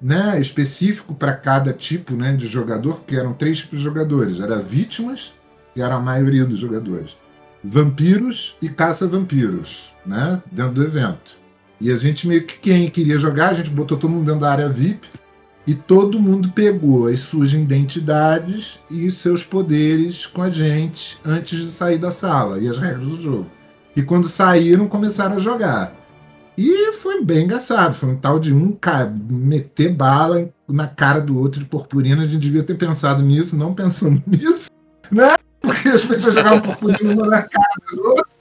[0.01, 4.39] né, específico para cada tipo né, de jogador, que eram três tipos de jogadores.
[4.39, 5.33] Era vítimas,
[5.73, 7.15] que era a maioria dos jogadores.
[7.63, 10.41] Vampiros e caça-vampiros, né?
[10.51, 11.37] Dentro do evento.
[11.81, 14.51] E a gente meio que quem queria jogar, a gente botou todo mundo dentro da
[14.51, 15.07] área VIP
[15.67, 21.67] e todo mundo pegou as suas identidades e seus poderes com a gente antes de
[21.67, 23.47] sair da sala e as regras do jogo.
[23.93, 25.93] E quando saíram, começaram a jogar.
[26.57, 27.95] E foi bem engraçado.
[27.95, 32.23] Foi um tal de um cara meter bala na cara do outro de purpurina.
[32.23, 34.71] A gente devia ter pensado nisso, não pensando nisso,
[35.11, 35.35] né?
[35.59, 38.37] Porque as pessoas jogavam purpurina uma na cara do outro.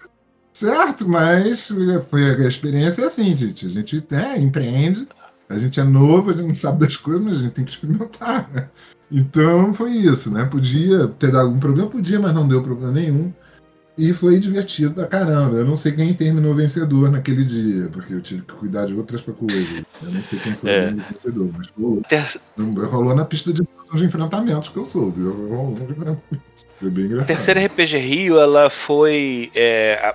[0.53, 1.09] Certo?
[1.09, 1.73] Mas
[2.09, 3.67] foi a experiência é assim, gente.
[3.67, 5.09] A gente é, empreende
[5.49, 7.71] a gente é novo, a gente não sabe das coisas, mas a gente tem que
[7.71, 8.49] experimentar.
[8.53, 8.69] Né?
[9.11, 10.45] Então foi isso, né?
[10.45, 13.33] Podia ter dado algum problema, podia, mas não deu problema nenhum.
[13.99, 15.57] E foi divertido pra caramba.
[15.57, 19.23] Eu não sei quem terminou vencedor naquele dia, porque eu tive que cuidar de outras
[19.23, 19.85] coisas.
[20.03, 20.91] Eu não sei quem foi é.
[20.91, 21.69] o vencedor, mas
[22.91, 23.15] rolou.
[23.15, 25.09] Na pista de, de enfrentamentos que eu sou.
[25.09, 25.75] Rolou
[26.79, 27.25] Foi bem engraçado.
[27.25, 29.51] A terceira RPG Rio, ela foi.
[29.55, 30.15] É,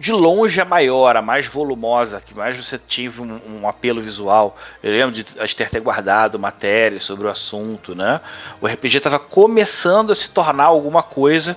[0.00, 4.56] de longe a maior, a mais volumosa, que mais você tive um, um, apelo visual.
[4.82, 8.18] Eu lembro de a ter guardado matérias sobre o assunto, né?
[8.62, 11.54] O RPG estava começando a se tornar alguma coisa,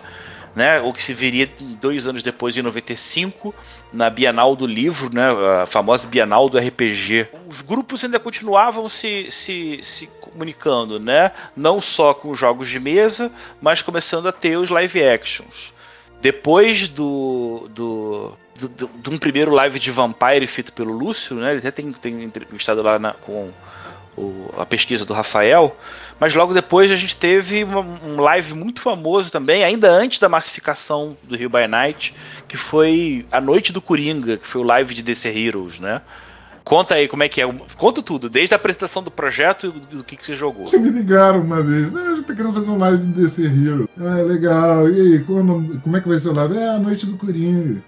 [0.53, 0.81] né?
[0.81, 3.55] O que se viria dois anos depois, em 95,
[3.93, 5.29] na Bienal do Livro, né?
[5.61, 7.29] A famosa Bienal do RPG.
[7.47, 11.31] Os grupos ainda continuavam se, se, se comunicando, né?
[11.55, 15.71] Não só com jogos de mesa, mas começando a ter os live actions
[16.23, 18.37] depois do, do,
[18.79, 21.51] de um primeiro live de Vampire feito pelo Lúcio, né?
[21.51, 23.51] Ele até tem, tem entrevistado lá na, com
[24.15, 25.75] o, a pesquisa do Rafael.
[26.17, 30.29] Mas logo depois a gente teve uma, um live muito famoso também, ainda antes da
[30.29, 32.15] massificação do Rio by Night,
[32.47, 36.01] que foi a Noite do Coringa, que foi o live de DC Heroes, né?
[36.63, 37.55] Conta aí como é que é.
[37.77, 40.71] Conta tudo, desde a apresentação do projeto e do, do que, que você jogou.
[40.71, 41.93] Me ligaram uma vez.
[41.95, 43.89] a gente tá querendo fazer um live de DC Hero.
[43.99, 44.89] Ah, legal.
[44.89, 46.57] E aí, como, como é que vai ser o live?
[46.57, 47.83] É a noite do Coringa.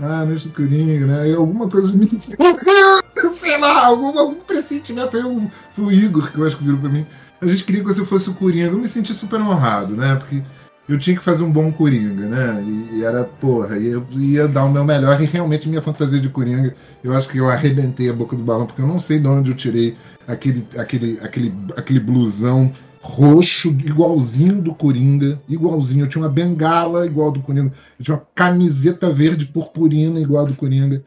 [0.00, 1.30] Ah, noite do Coringa, né?
[1.30, 5.50] E alguma coisa me sei lá, algum, algum pressentimento aí.
[5.74, 7.06] Foi o Igor que eu acho que virou pra mim.
[7.40, 8.66] A gente queria que você fosse o Coringa.
[8.66, 10.16] Eu me senti super honrado, né?
[10.16, 10.42] Porque
[10.88, 12.64] eu tinha que fazer um bom Coringa, né?
[12.66, 16.30] E, e, era, porra, eu ia dar o meu melhor e realmente minha fantasia de
[16.30, 16.74] Coringa,
[17.04, 19.50] eu acho que eu arrebentei a boca do balão, porque eu não sei de onde
[19.50, 19.96] eu tirei
[20.26, 22.72] aquele, aquele, aquele, aquele blusão
[23.02, 26.04] roxo, igualzinho do Coringa, igualzinho.
[26.04, 30.56] Eu tinha uma bengala igual do Coringa, eu tinha uma camiseta verde purpurina igual do
[30.56, 31.02] Coringa,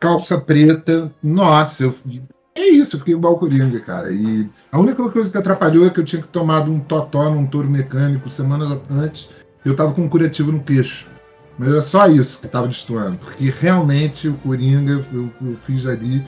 [0.00, 1.12] calça preta.
[1.22, 1.94] Nossa, eu
[2.58, 4.10] é isso, eu fiquei igual o Coringa, cara.
[4.12, 7.46] E a única coisa que atrapalhou é que eu tinha que tomado um totó num
[7.46, 9.28] touro mecânico semanas antes.
[9.64, 11.06] Eu tava com um curativo no queixo.
[11.58, 13.16] Mas era só isso que estava destoando.
[13.18, 16.24] Porque realmente o Coringa eu, eu fiz ali.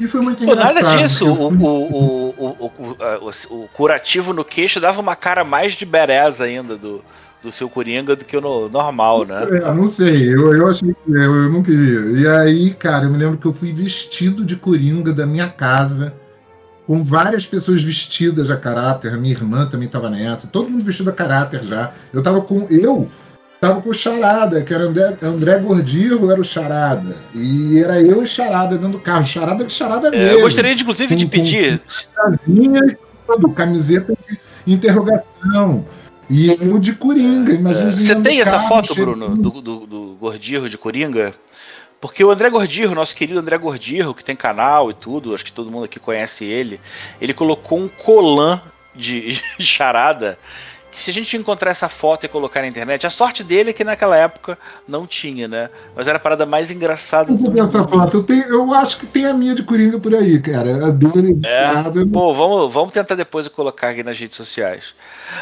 [0.00, 0.82] E foi muito Pô, engraçado.
[0.82, 1.30] nada disso.
[1.30, 5.74] O, fui- o, o, o, o, o- o curativo no queixo dava uma cara mais
[5.74, 7.04] de bereza ainda do,
[7.42, 9.46] do seu Coringa do que o no- normal, né?
[9.50, 12.00] É, não sei, eu, eu achei que eu, eu não queria.
[12.20, 16.14] E aí, cara, eu me lembro que eu fui vestido de coringa da minha casa,
[16.86, 19.16] com várias pessoas vestidas a caráter.
[19.16, 21.92] Minha irmã também tava nessa, todo mundo vestido a caráter já.
[22.12, 22.66] Eu tava com.
[22.70, 23.08] Eu
[23.60, 27.14] tava com o Charada, que era André, André Gordirro, era o Charada.
[27.34, 29.26] E era eu e Charada dentro do carro.
[29.26, 30.32] Charada de Charada É, mesmo.
[30.32, 31.80] eu gostaria, de, inclusive, de Com- pedir.
[32.14, 34.38] casinha e tudo, camiseta de
[34.74, 35.84] interrogação.
[36.32, 37.90] E eu de coringa, imagina.
[37.90, 41.34] É, Você dentro tem essa carro, foto, Bruno, do, do, do Gordirro de Coringa?
[42.00, 45.52] Porque o André Gordirro, nosso querido André Gordirro, que tem canal e tudo, acho que
[45.52, 46.80] todo mundo aqui conhece ele,
[47.20, 48.62] ele colocou um colan
[48.96, 50.38] de, de charada.
[50.92, 53.72] Que se a gente encontrar essa foto e colocar na internet, a sorte dele é
[53.72, 55.70] que naquela época não tinha, né?
[55.96, 58.18] Mas era a parada mais engraçada Você essa foto?
[58.18, 60.88] Eu, tenho, eu acho que tem a minha de Coringa por aí, cara.
[60.88, 61.40] A dele.
[61.44, 61.72] É.
[61.72, 64.94] nada, Pô, vamos, vamos tentar depois colocar aqui nas redes sociais.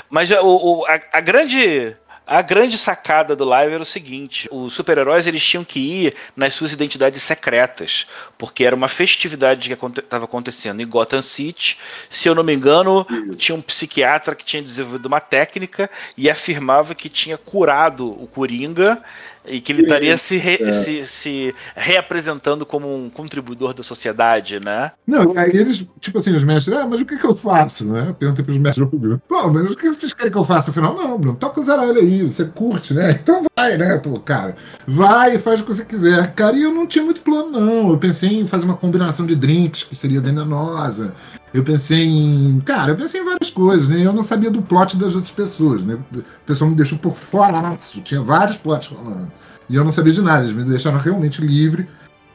[0.09, 1.97] Mas é, o, o- a, a grande.
[2.33, 6.55] A grande sacada do live era o seguinte: os super-heróis eles tinham que ir nas
[6.55, 8.07] suas identidades secretas,
[8.38, 11.77] porque era uma festividade que estava acontecendo em Gotham City.
[12.09, 16.95] Se eu não me engano, tinha um psiquiatra que tinha desenvolvido uma técnica e afirmava
[16.95, 19.03] que tinha curado o Coringa
[19.46, 24.92] e que ele estaria se, re- se, se reapresentando como um contribuidor da sociedade, né?
[25.07, 27.85] Não, e aí eles, tipo assim, os mestres, ah, mas o que, que eu faço,
[27.90, 28.14] né?
[28.18, 29.20] Perguntei pros mestres do.
[29.29, 30.70] Pô, mas o que vocês querem que eu faça?
[30.70, 33.11] Afinal, não, Bruno, toca o zaralho aí, você curte, né?
[33.12, 34.55] Então vai, né, pô, cara.
[34.87, 36.33] Vai e faz o que você quiser.
[36.35, 37.90] Cara, e eu não tinha muito plano, não.
[37.90, 41.14] Eu pensei em fazer uma combinação de drinks, que seria venenosa.
[41.53, 42.61] Eu pensei em.
[42.61, 44.05] Cara, eu pensei em várias coisas, né?
[44.05, 45.99] Eu não sabia do plot das outras pessoas, né?
[46.15, 48.01] O pessoal me deixou por foraço.
[48.03, 49.31] Tinha vários plots rolando.
[49.69, 50.45] E eu não sabia de nada.
[50.45, 51.89] Eles me deixaram realmente livre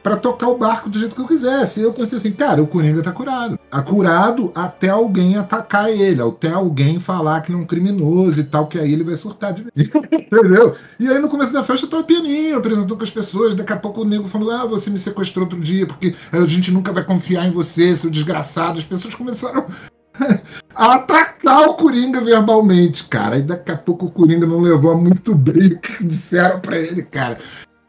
[0.06, 1.80] para tocar o barco do jeito que eu quisesse.
[1.80, 3.58] E eu pensei assim, cara, o Coringa tá curado.
[3.68, 8.44] Tá curado até alguém atacar ele, até alguém falar que ele é um criminoso e
[8.44, 9.90] tal, que aí ele vai surtar de vez.
[10.30, 10.76] Entendeu?
[11.00, 14.02] E aí no começo da festa tava pianinho, apresentando com as pessoas, daqui a pouco
[14.02, 17.44] o nego falando, ah, você me sequestrou outro dia, porque a gente nunca vai confiar
[17.44, 18.78] em você, seu desgraçado.
[18.78, 19.66] As pessoas começaram
[20.72, 23.38] a atacar o Coringa verbalmente, cara.
[23.38, 27.02] E daqui a pouco o Coringa não levou muito bem o que disseram pra ele,
[27.02, 27.38] cara.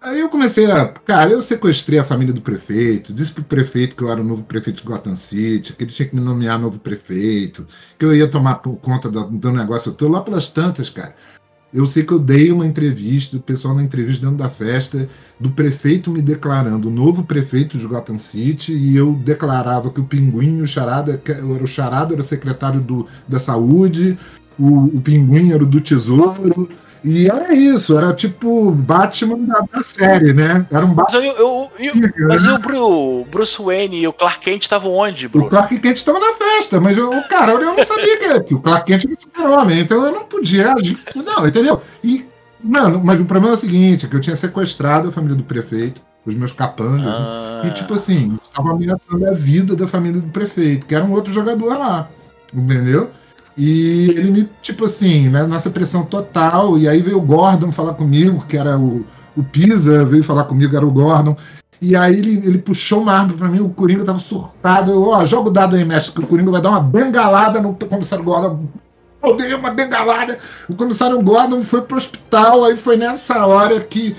[0.07, 0.87] Aí eu comecei a.
[0.87, 4.43] Cara, eu sequestrei a família do prefeito, disse pro prefeito que eu era o novo
[4.43, 7.67] prefeito de Gotham City, que ele tinha que me nomear novo prefeito,
[7.99, 9.91] que eu ia tomar conta do, do negócio.
[9.91, 11.13] Tô lá pelas tantas, cara.
[11.73, 15.51] Eu sei que eu dei uma entrevista, o pessoal na entrevista dentro da festa, do
[15.51, 20.61] prefeito me declarando o novo prefeito de Gotham City, e eu declarava que o Pinguim,
[20.61, 24.17] o Charada, que era o Charada era o secretário do, da saúde,
[24.57, 26.69] o, o Pinguim era o do tesouro,
[27.07, 30.65] e era isso, era tipo Batman da, da série, né?
[30.71, 31.25] Era um Mas, Batman.
[31.25, 35.25] eu, eu- eu- mas e o Bru- Bruce Wayne e o Clark Kent estavam onde,
[35.25, 35.49] O Bruno?
[35.49, 38.85] Clark Kent estava na festa, mas eu, cara, eu não sabia que, que o Clark
[38.85, 40.99] Kent era super-homem, então eu não podia agir.
[41.15, 41.81] Não, entendeu?
[42.03, 42.25] E,
[42.63, 45.43] mano, mas o problema é o seguinte: é que eu tinha sequestrado a família do
[45.43, 47.11] prefeito, os meus capangas, né?
[47.17, 51.11] Ah, e, tipo assim, estava ameaçando a vida da família do prefeito, que era um
[51.13, 52.09] outro jogador lá,
[52.53, 53.09] entendeu?
[53.57, 57.95] E ele me, tipo assim, né, nessa pressão total, e aí veio o Gordon falar
[57.95, 59.03] comigo, que era o,
[59.35, 61.35] o Pisa, veio falar comigo, era o Gordon.
[61.81, 64.91] E aí ele, ele puxou uma arma pra mim, o Coringa tava surtado.
[64.91, 67.73] Eu, ó, joga o dado aí, mestre, que o Coringa vai dar uma bengalada no
[67.73, 68.65] comissário Gordon.
[69.23, 70.37] Eu dei uma bengalada.
[70.69, 74.15] O comissário Gordon foi pro hospital, aí foi nessa hora que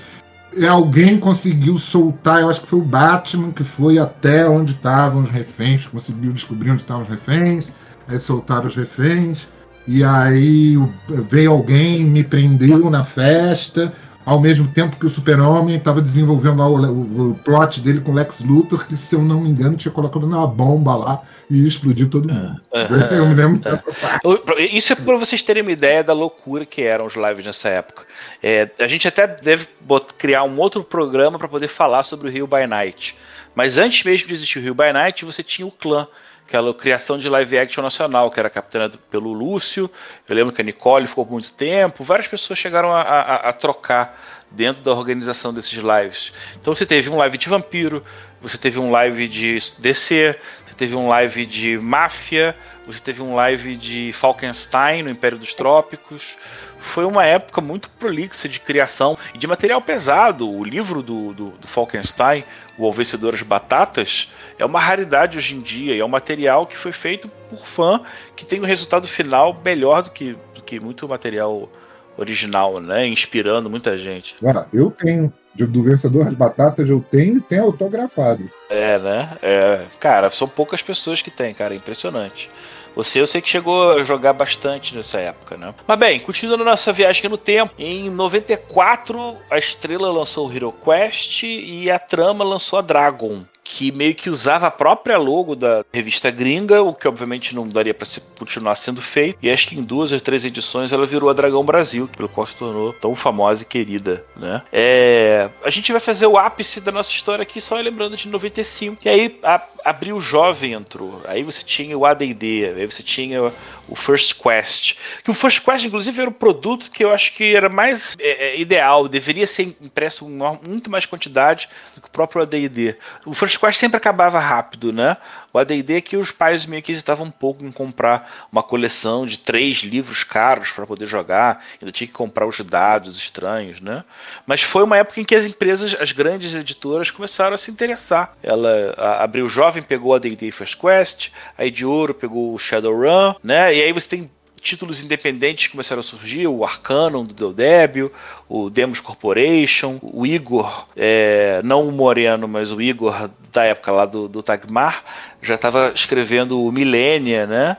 [0.57, 5.21] é, alguém conseguiu soltar, eu acho que foi o Batman, que foi até onde estavam
[5.21, 7.69] os reféns, conseguiu descobrir onde estavam os reféns,
[8.09, 9.47] aí soltaram os reféns,
[9.87, 10.75] e aí
[11.07, 13.93] veio alguém, me prendeu na festa,
[14.29, 18.85] ao mesmo tempo que o Super-Homem estava desenvolvendo o, plot dele com o Lex Luthor,
[18.85, 22.61] que se eu não me engano tinha colocado uma bomba lá e explodiu todo mundo.
[22.71, 23.07] Aham.
[23.11, 24.27] Eu me lembro dessa parte.
[24.71, 28.03] Isso é para vocês terem uma ideia da loucura que eram os lives nessa época.
[28.43, 29.67] É, a gente até deve
[30.15, 33.15] criar um outro programa para poder falar sobre o Rio by Night.
[33.55, 36.07] Mas antes mesmo de existir o Rio by Night, você tinha o clã,
[36.49, 39.89] aquela criação de live action nacional, que era capitaneado pelo Lúcio.
[40.27, 42.03] Eu lembro que a Nicole ficou por muito tempo.
[42.03, 46.33] Várias pessoas chegaram a, a- a trocar dentro da organização desses lives.
[46.59, 48.03] Então você teve um live de vampiro,
[48.41, 50.35] você teve um live de DC,
[50.65, 52.55] você teve um live de máfia,
[52.87, 56.35] você teve um live de Falkenstein no Império dos Trópicos.
[56.79, 60.49] Foi uma época muito prolixa de criação e de material pesado.
[60.49, 62.43] O livro do, do, do Falkenstein,
[62.79, 66.65] O Ao Vencedor das Batatas, é uma raridade hoje em dia e é um material
[66.65, 68.01] que foi feito por fã
[68.35, 71.69] que tem um resultado final melhor do que, do que muito material
[72.17, 73.05] original, né?
[73.05, 74.35] Inspirando muita gente.
[74.45, 75.31] Ah, eu tenho.
[75.55, 78.49] Do vencedor das batatas eu tenho e tem autografado.
[78.69, 79.37] É, né?
[79.41, 81.75] É, cara, são poucas pessoas que tem, cara.
[81.75, 82.49] Impressionante.
[82.95, 85.73] Você eu sei que chegou a jogar bastante nessa época, né?
[85.87, 91.43] Mas bem, continuando nossa viagem no tempo, em 94 a Estrela lançou o Hero Quest
[91.43, 96.31] e a Trama lançou a Dragon que meio que usava a própria logo da revista
[96.31, 98.07] gringa, o que obviamente não daria para
[98.37, 99.37] continuar sendo feito.
[99.43, 102.47] E acho que em duas ou três edições ela virou a Dragão Brasil, pelo qual
[102.47, 104.63] se tornou tão famosa e querida, né?
[104.73, 105.49] É...
[105.63, 108.97] A gente vai fazer o ápice da nossa história aqui só lembrando de 95.
[109.05, 111.21] E aí a, abriu o Jovem entrou.
[111.25, 113.53] Aí você tinha o AD&D, aí você tinha
[113.89, 114.95] o First Quest.
[115.23, 118.49] Que o First Quest, inclusive, era um produto que eu acho que era mais é,
[118.49, 122.95] é ideal, deveria ser impresso em muito mais quantidade do que o próprio AD&D.
[123.25, 125.17] O First Quest sempre acabava rápido, né?
[125.53, 129.25] O AD&D é que os pais meio que hesitavam um pouco em comprar uma coleção
[129.25, 134.03] de três livros caros para poder jogar, ainda tinha que comprar os dados estranhos, né?
[134.45, 138.35] Mas foi uma época em que as empresas, as grandes editoras começaram a se interessar.
[138.43, 143.75] Ela abriu Jovem, pegou o AD&D First Quest, a Ediouro pegou o Shadowrun, né?
[143.75, 148.11] E aí você tem títulos independentes começaram a surgir, o Arcanum do Del Débio,
[148.47, 154.05] o Demos Corporation, o Igor, é, não o Moreno, mas o Igor da época lá
[154.05, 155.03] do, do Tagmar,
[155.41, 157.77] já estava escrevendo o Milênia, né?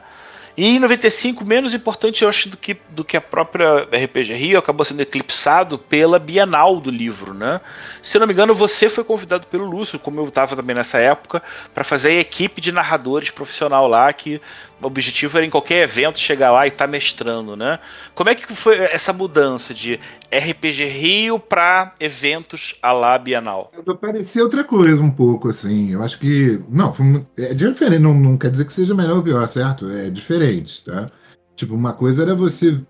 [0.56, 4.58] E em 95, menos importante, eu acho, do que, do que a própria RPG Rio,
[4.58, 7.60] acabou sendo eclipsado pela Bienal do livro, né?
[8.02, 10.98] Se eu não me engano, você foi convidado pelo Lúcio, como eu estava também nessa
[10.98, 14.38] época, para fazer a equipe de narradores profissional lá, que
[14.80, 17.78] o objetivo era em qualquer evento chegar lá e estar tá mestrando, né?
[18.14, 20.00] Como é que foi essa mudança de
[20.32, 23.72] RPG Rio para eventos a lá Bienal?
[24.00, 25.92] Parecia outra coisa um pouco, assim.
[25.92, 26.60] Eu acho que.
[26.68, 28.00] Não, foi, é diferente.
[28.00, 29.88] Não, não quer dizer que seja melhor ou pior, certo?
[29.90, 31.10] É diferente, tá?
[31.54, 32.80] Tipo, uma coisa era você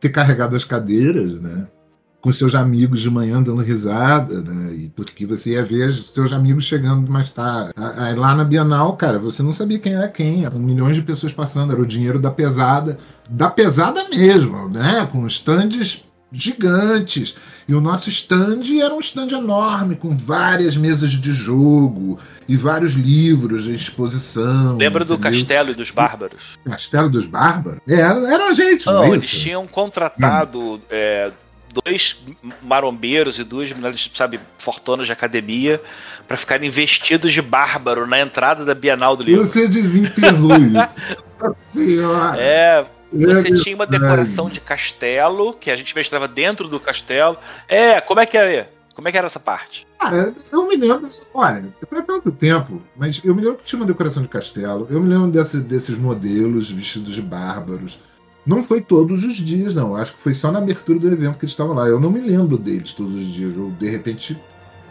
[0.00, 1.66] ter carregado as cadeiras, né?
[2.24, 4.72] Com seus amigos de manhã dando risada, né?
[4.72, 7.74] E porque você ia ver os seus amigos chegando mais tarde.
[7.98, 11.34] Aí lá na Bienal, cara, você não sabia quem era quem, eram milhões de pessoas
[11.34, 12.98] passando, era o dinheiro da pesada,
[13.28, 15.06] da pesada mesmo, né?
[15.12, 16.02] Com estandes
[16.32, 17.36] gigantes.
[17.68, 22.18] E o nosso stand era um stand enorme, com várias mesas de jogo
[22.48, 24.78] e vários livros de exposição.
[24.78, 26.58] Lembra do Castelo e dos Bárbaros?
[26.64, 27.80] Castelo dos Bárbaros?
[27.86, 28.86] É, era a gente.
[28.86, 31.30] Não, não é eles tinham contratado é,
[31.82, 32.16] dois
[32.62, 35.82] marombeiros e duas mulheres, sabe, fortonas de academia
[36.26, 39.44] para ficarem vestidos de bárbaro na entrada da Bienal do livro.
[39.44, 40.96] Você desenterrou isso.
[41.40, 42.40] Nossa senhora.
[42.40, 47.36] É, você tinha uma decoração de castelo, que a gente mestrava dentro do castelo.
[47.68, 48.68] É, como é que é?
[48.94, 49.86] Como é que era essa parte?
[49.98, 53.86] Cara, eu me lembro, olha, foi tanto tempo, mas eu me lembro que tinha uma
[53.86, 57.98] decoração de castelo, eu me lembro desse, desses modelos vestidos de bárbaros.
[58.46, 59.96] Não foi todos os dias, não.
[59.96, 61.88] Acho que foi só na abertura do evento que eles estavam lá.
[61.88, 63.56] Eu não me lembro deles todos os dias.
[63.56, 64.38] Ou de repente,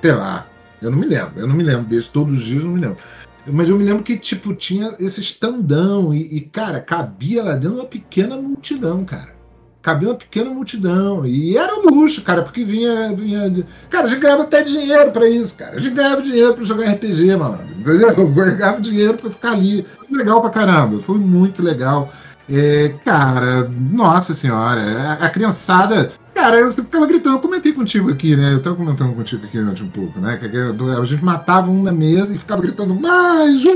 [0.01, 0.47] sei lá.
[0.81, 1.39] Eu não me lembro.
[1.39, 2.97] Eu não me lembro deles todos os dias, não me lembro.
[3.45, 7.77] Mas eu me lembro que, tipo, tinha esse estandão e, e, cara, cabia lá dentro
[7.77, 9.33] uma pequena multidão, cara.
[9.81, 11.25] Cabia uma pequena multidão.
[11.25, 13.13] E era um luxo, cara, porque vinha.
[13.13, 13.51] vinha...
[13.89, 15.75] Cara, a gente ganhava até dinheiro pra isso, cara.
[15.75, 17.59] A gente ganhava dinheiro pra jogar RPG, mano.
[17.77, 18.09] Entendeu?
[18.09, 19.85] Eu ganhava dinheiro pra ficar ali.
[20.09, 21.01] Legal pra caramba.
[21.01, 22.09] Foi muito legal.
[22.49, 26.11] É, cara, nossa senhora, a, a, criançada.
[26.33, 28.53] Cara, eu ficava gritando, eu comentei contigo aqui, né?
[28.53, 30.37] Eu tava comentando contigo aqui antes um pouco, né?
[30.37, 33.75] Que a gente matava um na mesa e ficava gritando, mais um!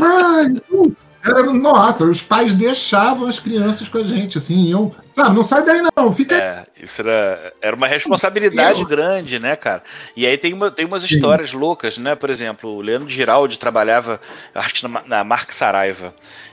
[0.00, 0.92] Mais um!
[1.24, 4.92] Era, nossa, os pais deixavam as crianças com a gente, assim, iam.
[5.12, 6.34] Sabe, não sai daí não, fica.
[6.34, 8.86] É, isso era, era uma responsabilidade eu...
[8.86, 9.84] grande, né, cara?
[10.16, 11.14] E aí tem, uma, tem umas Sim.
[11.14, 12.16] histórias loucas, né?
[12.16, 14.20] Por exemplo, o Leandro Giraldi trabalhava,
[14.52, 16.12] acho que na, na Mark Saraiva.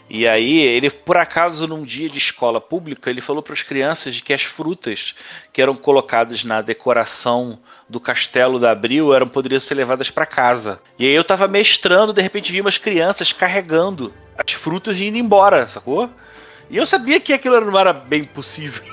[0.09, 4.15] E aí, ele, por acaso, num dia de escola pública, ele falou para as crianças
[4.15, 5.13] de que as frutas
[5.53, 10.79] que eram colocadas na decoração do castelo da Abril eram poderiam ser levadas para casa.
[10.97, 15.17] E aí eu tava mestrando, de repente vi umas crianças carregando as frutas e indo
[15.17, 16.09] embora, sacou?
[16.71, 18.83] E eu sabia que aquilo não era bem possível.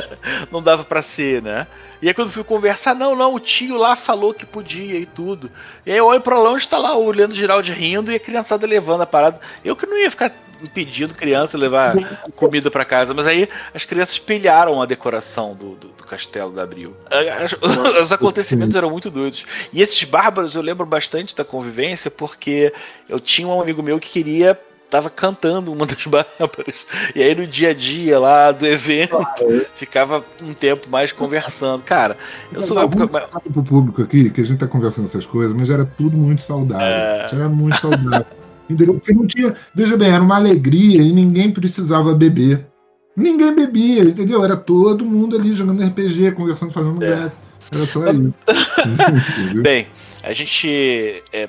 [0.50, 1.66] não dava para ser, né?
[2.00, 5.50] E aí quando fui conversar, não, não, o tio lá falou que podia e tudo.
[5.84, 8.66] E aí eu olho pra longe, tá lá o Leandro Giraldi rindo e a criançada
[8.66, 9.40] levando a parada.
[9.64, 10.30] Eu que não ia ficar
[10.62, 11.94] impedindo criança levar
[12.34, 16.62] comida para casa, mas aí as crianças pilharam a decoração do, do, do castelo da
[16.62, 16.96] Abril.
[18.02, 19.44] Os acontecimentos eram muito doidos.
[19.72, 22.72] E esses bárbaros eu lembro bastante da convivência porque
[23.08, 26.74] eu tinha um amigo meu que queria tava cantando uma das bárbaras.
[27.14, 29.66] E aí no dia a dia lá do evento, claro.
[29.76, 31.82] ficava um tempo mais conversando.
[31.82, 32.16] Cara,
[32.52, 33.06] eu sou época.
[33.52, 36.86] pro público aqui, que a gente tá conversando essas coisas, mas era tudo muito saudável.
[36.86, 37.28] É...
[37.30, 38.26] Era muito saudável.
[38.68, 38.94] Entendeu?
[38.94, 39.54] Porque não tinha.
[39.74, 42.66] Veja bem, era uma alegria e ninguém precisava beber.
[43.16, 44.44] Ninguém bebia, entendeu?
[44.44, 47.08] Era todo mundo ali jogando RPG, conversando, fazendo É.
[47.08, 47.40] graça.
[47.72, 48.34] Era só isso.
[49.62, 49.86] Bem,
[50.22, 51.48] a gente é,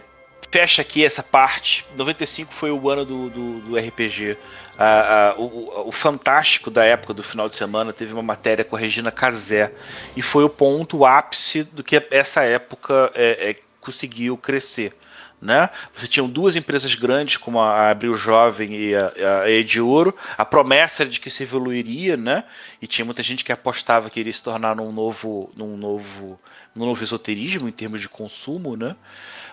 [0.51, 1.85] fecha aqui essa parte.
[1.97, 4.37] 95 foi o ano do, do, do RPG.
[4.79, 8.63] Ah, ah, o, o- o fantástico da época do final de semana teve uma matéria
[8.63, 9.71] com a Regina Casé
[10.15, 14.93] e foi o ponto o ápice do que essa época é, é, conseguiu crescer.
[15.39, 15.69] Né?
[15.93, 19.11] Você tinha duas empresas grandes como a Abril Jovem e a,
[19.45, 20.15] a Ouro.
[20.35, 22.43] A promessa era de que se evoluiria, né?
[22.81, 26.39] E tinha muita gente que apostava que iria se tornar num novo, num novo,
[26.75, 28.95] num novo esoterismo em termos de consumo, né?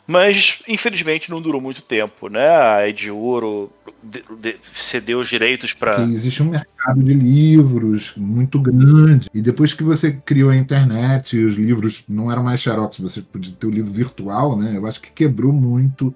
[0.06, 2.46] Mas infelizmente não durou muito tempo, né?
[2.48, 3.70] A Ed Ouro
[4.02, 9.30] de- de- cedeu os direitos para existe um mercado de livros muito grande.
[9.32, 13.54] E depois que você criou a internet, os livros não eram mais xerox, você podia
[13.58, 14.76] ter o livro virtual, né?
[14.76, 16.14] Eu acho que quebrou muito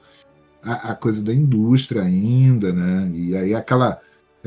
[0.63, 3.11] a, a coisa da indústria ainda, né?
[3.15, 3.99] E aí aquela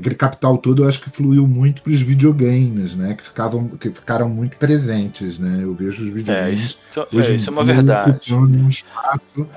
[0.02, 3.14] aquele capital todo eu acho que fluiu muito para os videogames, né?
[3.14, 5.60] Que ficavam que ficaram muito presentes, né?
[5.64, 6.80] Eu vejo os É, videogames isso,
[7.14, 8.12] hoje é, isso é uma verdade.
[8.12, 9.48] ocupando um espaço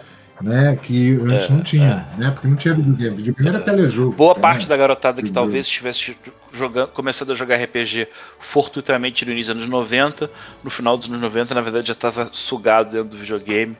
[0.40, 2.30] né, que antes É, não tinha, né?
[2.30, 3.16] Porque não tinha videogame.
[3.16, 4.12] Videogame era telejogo.
[4.16, 4.40] Boa né?
[4.40, 6.16] parte da garotada que talvez estivesse
[6.52, 8.08] jogando, começando a jogar RPG
[8.40, 10.30] fortuitamente no início dos anos 90,
[10.62, 13.76] no final dos anos 90, na verdade, já estava sugado dentro do videogame.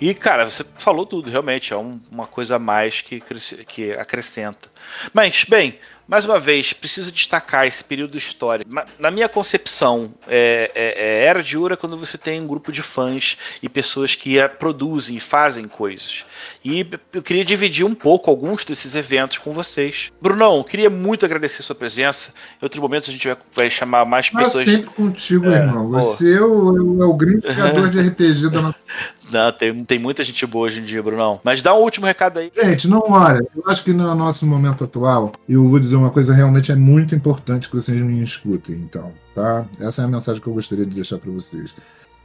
[0.00, 3.22] E, cara, você falou tudo, realmente, é um- uma coisa a mais que,
[3.68, 4.70] que acrescenta.
[5.12, 5.78] Mas, bem,
[6.10, 8.68] mais uma vez, preciso destacar esse período histórico.
[8.98, 12.72] Na minha concepção, é, é- é era de ouro é quando você tem um grupo
[12.72, 16.24] de fãs e pessoas que é, produzem e fazem coisas.
[16.64, 20.10] E eu queria dividir um pouco alguns desses eventos com vocês.
[20.20, 22.30] Brunão, queria muito agradecer sua presença.
[22.60, 24.64] Em outros momentos a gente vai, vai chamar mais Mas pessoas.
[24.64, 25.88] sempre contigo, É, irmão.
[25.90, 28.78] Você é o, é o grande criador de RPG da nossa.
[29.32, 31.40] Não, tem, tem muita gente boa hoje em dia, Brunão.
[31.44, 32.50] Mas dá um último recado aí.
[32.56, 33.40] Gente, não olha.
[33.56, 37.14] Eu acho que no nosso momento atual, eu vou dizer uma coisa realmente é muito
[37.14, 39.66] importante que vocês me escutem, então, tá?
[39.78, 41.74] Essa é a mensagem que eu gostaria de deixar para vocês.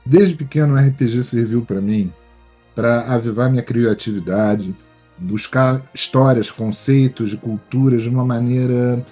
[0.06, 2.12] Desde pequeno, o RPG serviu para mim
[2.76, 4.76] para avivar minha criatividade,
[5.18, 9.04] buscar histórias, conceitos e culturas de uma maneira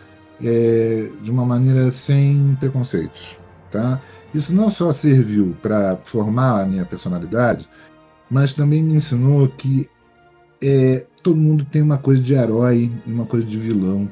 [0.44, 3.38] é, de uma maneira sem preconceitos,
[3.72, 4.02] tá?
[4.36, 7.70] Isso não só serviu para formar a minha personalidade,
[8.30, 9.90] mas também me ensinou que
[10.62, 14.10] é, todo mundo tem uma coisa de herói e uma coisa de vilão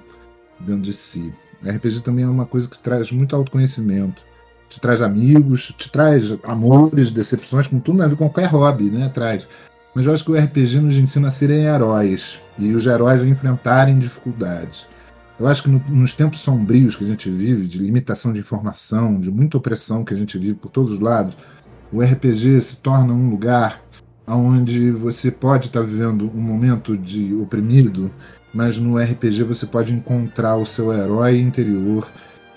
[0.66, 1.34] dentro de si.
[1.66, 4.22] RPG também é uma coisa que traz muito autoconhecimento,
[4.70, 9.10] te traz amigos, te traz amores, decepções, como tudo na vida, qualquer hobby, né?
[9.10, 9.48] Traz.
[9.94, 13.28] Mas eu acho que o RPG nos ensina a serem heróis e os heróis a
[13.28, 14.88] enfrentarem dificuldades.
[15.38, 19.20] Eu acho que no- nos tempos sombrios que a gente vive, de limitação de informação,
[19.20, 21.36] de muita opressão que a gente vive por todos os lados,
[21.92, 23.82] o RPG se torna um lugar
[24.26, 28.10] onde você pode estar vivendo um momento de oprimido,
[28.54, 32.08] mas no RPG você pode encontrar o seu herói interior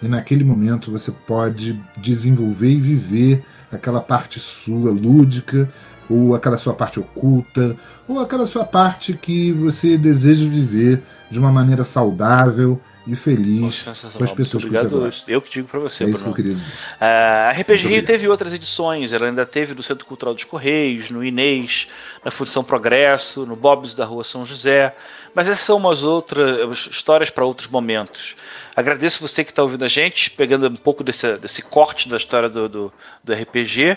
[0.03, 5.69] e naquele momento você pode desenvolver e viver aquela parte sua lúdica
[6.09, 7.77] ou aquela sua parte oculta
[8.07, 13.83] ou aquela sua parte que você deseja viver de uma maneira saudável e feliz.
[13.83, 14.91] Com as pessoas Muito que obrigado.
[14.91, 15.31] gosta.
[15.31, 16.31] Eu que digo pra você, É isso que Bruno.
[16.33, 16.73] eu queria dizer.
[17.01, 21.11] A RPG Muito Rio teve outras edições, ela ainda teve no Centro Cultural dos Correios,
[21.11, 21.87] no Inês,
[22.25, 24.95] na Fundição Progresso, no Bob's da Rua São José,
[25.35, 28.37] mas essas são umas outras histórias para outros momentos.
[28.77, 32.49] Agradeço você que está ouvindo a gente, pegando um pouco desse, desse corte da história
[32.49, 32.93] do, do,
[33.23, 33.97] do RPG.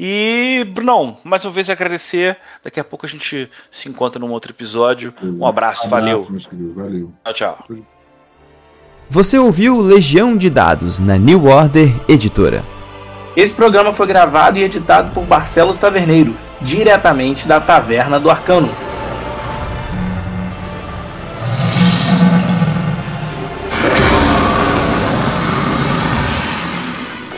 [0.00, 2.38] E, Brunão, mais uma vez agradecer.
[2.62, 5.12] Daqui a pouco a gente se encontra num outro episódio.
[5.22, 6.24] Um abraço, valeu.
[6.30, 7.12] meus queridos, valeu.
[7.24, 7.97] Tchau, tchau.
[9.10, 12.62] Você ouviu Legião de Dados na New Order Editora.
[13.34, 18.68] Esse programa foi gravado e editado por Barcelos Taverneiro, diretamente da Taverna do Arcano.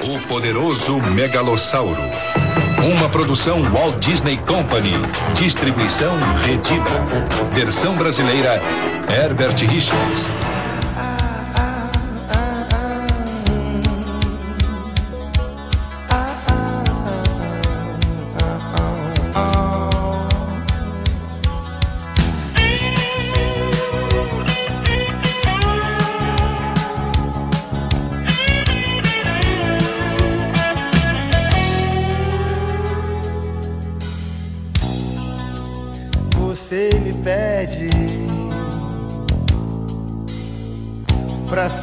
[0.03, 2.03] O poderoso Megalossauro.
[2.83, 4.95] Uma produção Walt Disney Company.
[5.39, 7.55] Distribuição Redida.
[7.55, 8.61] Versão brasileira
[9.09, 10.60] Herbert Richards.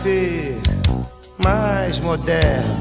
[0.07, 0.57] ser
[1.43, 2.77] mais moderno.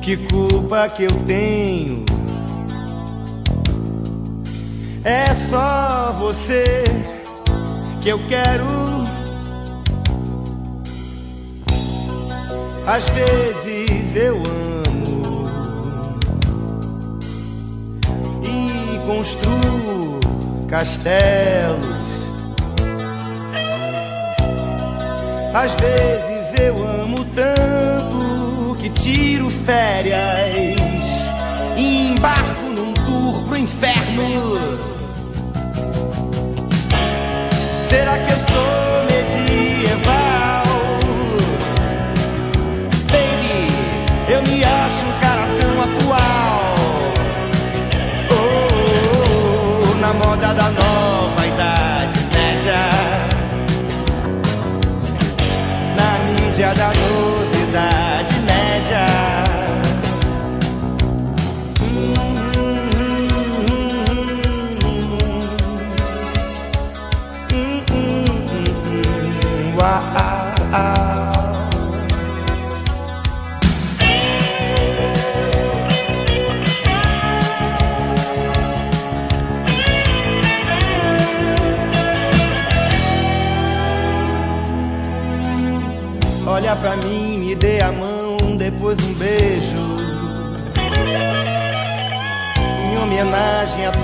[0.00, 2.04] Que culpa que eu tenho?
[5.04, 6.84] É só você
[8.00, 8.86] que eu quero.
[12.86, 15.22] Às vezes eu amo
[18.44, 20.20] e construo
[20.68, 21.95] castelos
[25.56, 30.76] Às vezes eu amo tanto que tiro férias
[31.78, 34.58] e embarco num tour pro inferno.
[37.88, 38.45] Será que eu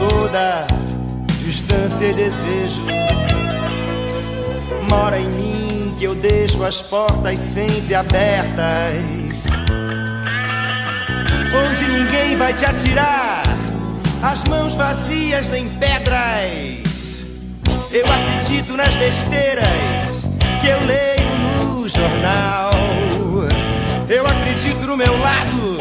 [0.09, 0.67] toda
[1.45, 2.83] distância e desejo.
[4.89, 9.45] Mora em mim que eu deixo as portas sempre abertas.
[11.55, 13.43] Onde ninguém vai te atirar,
[14.23, 16.83] as mãos vazias nem pedras.
[17.93, 20.27] Eu acredito nas besteiras
[20.61, 22.71] que eu leio no jornal.
[24.09, 25.79] Eu acredito no meu lado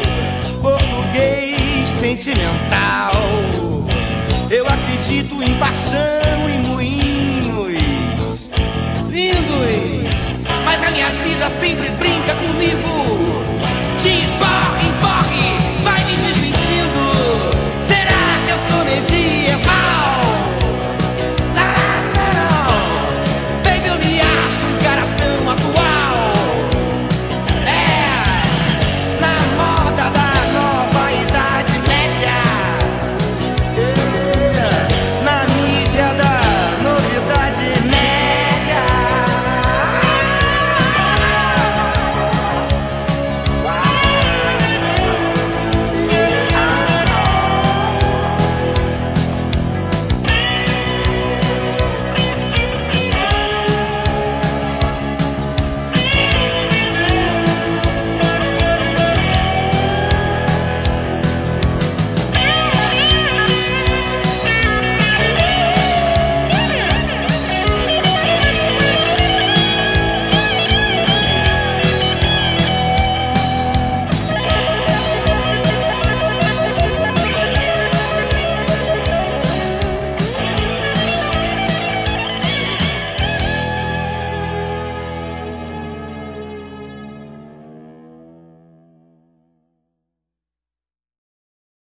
[0.62, 3.61] português sentimental.
[5.12, 8.48] Acredito em paixão e moinhos
[9.10, 10.32] lindos.
[10.64, 13.31] Mas a minha vida sempre brinca comigo.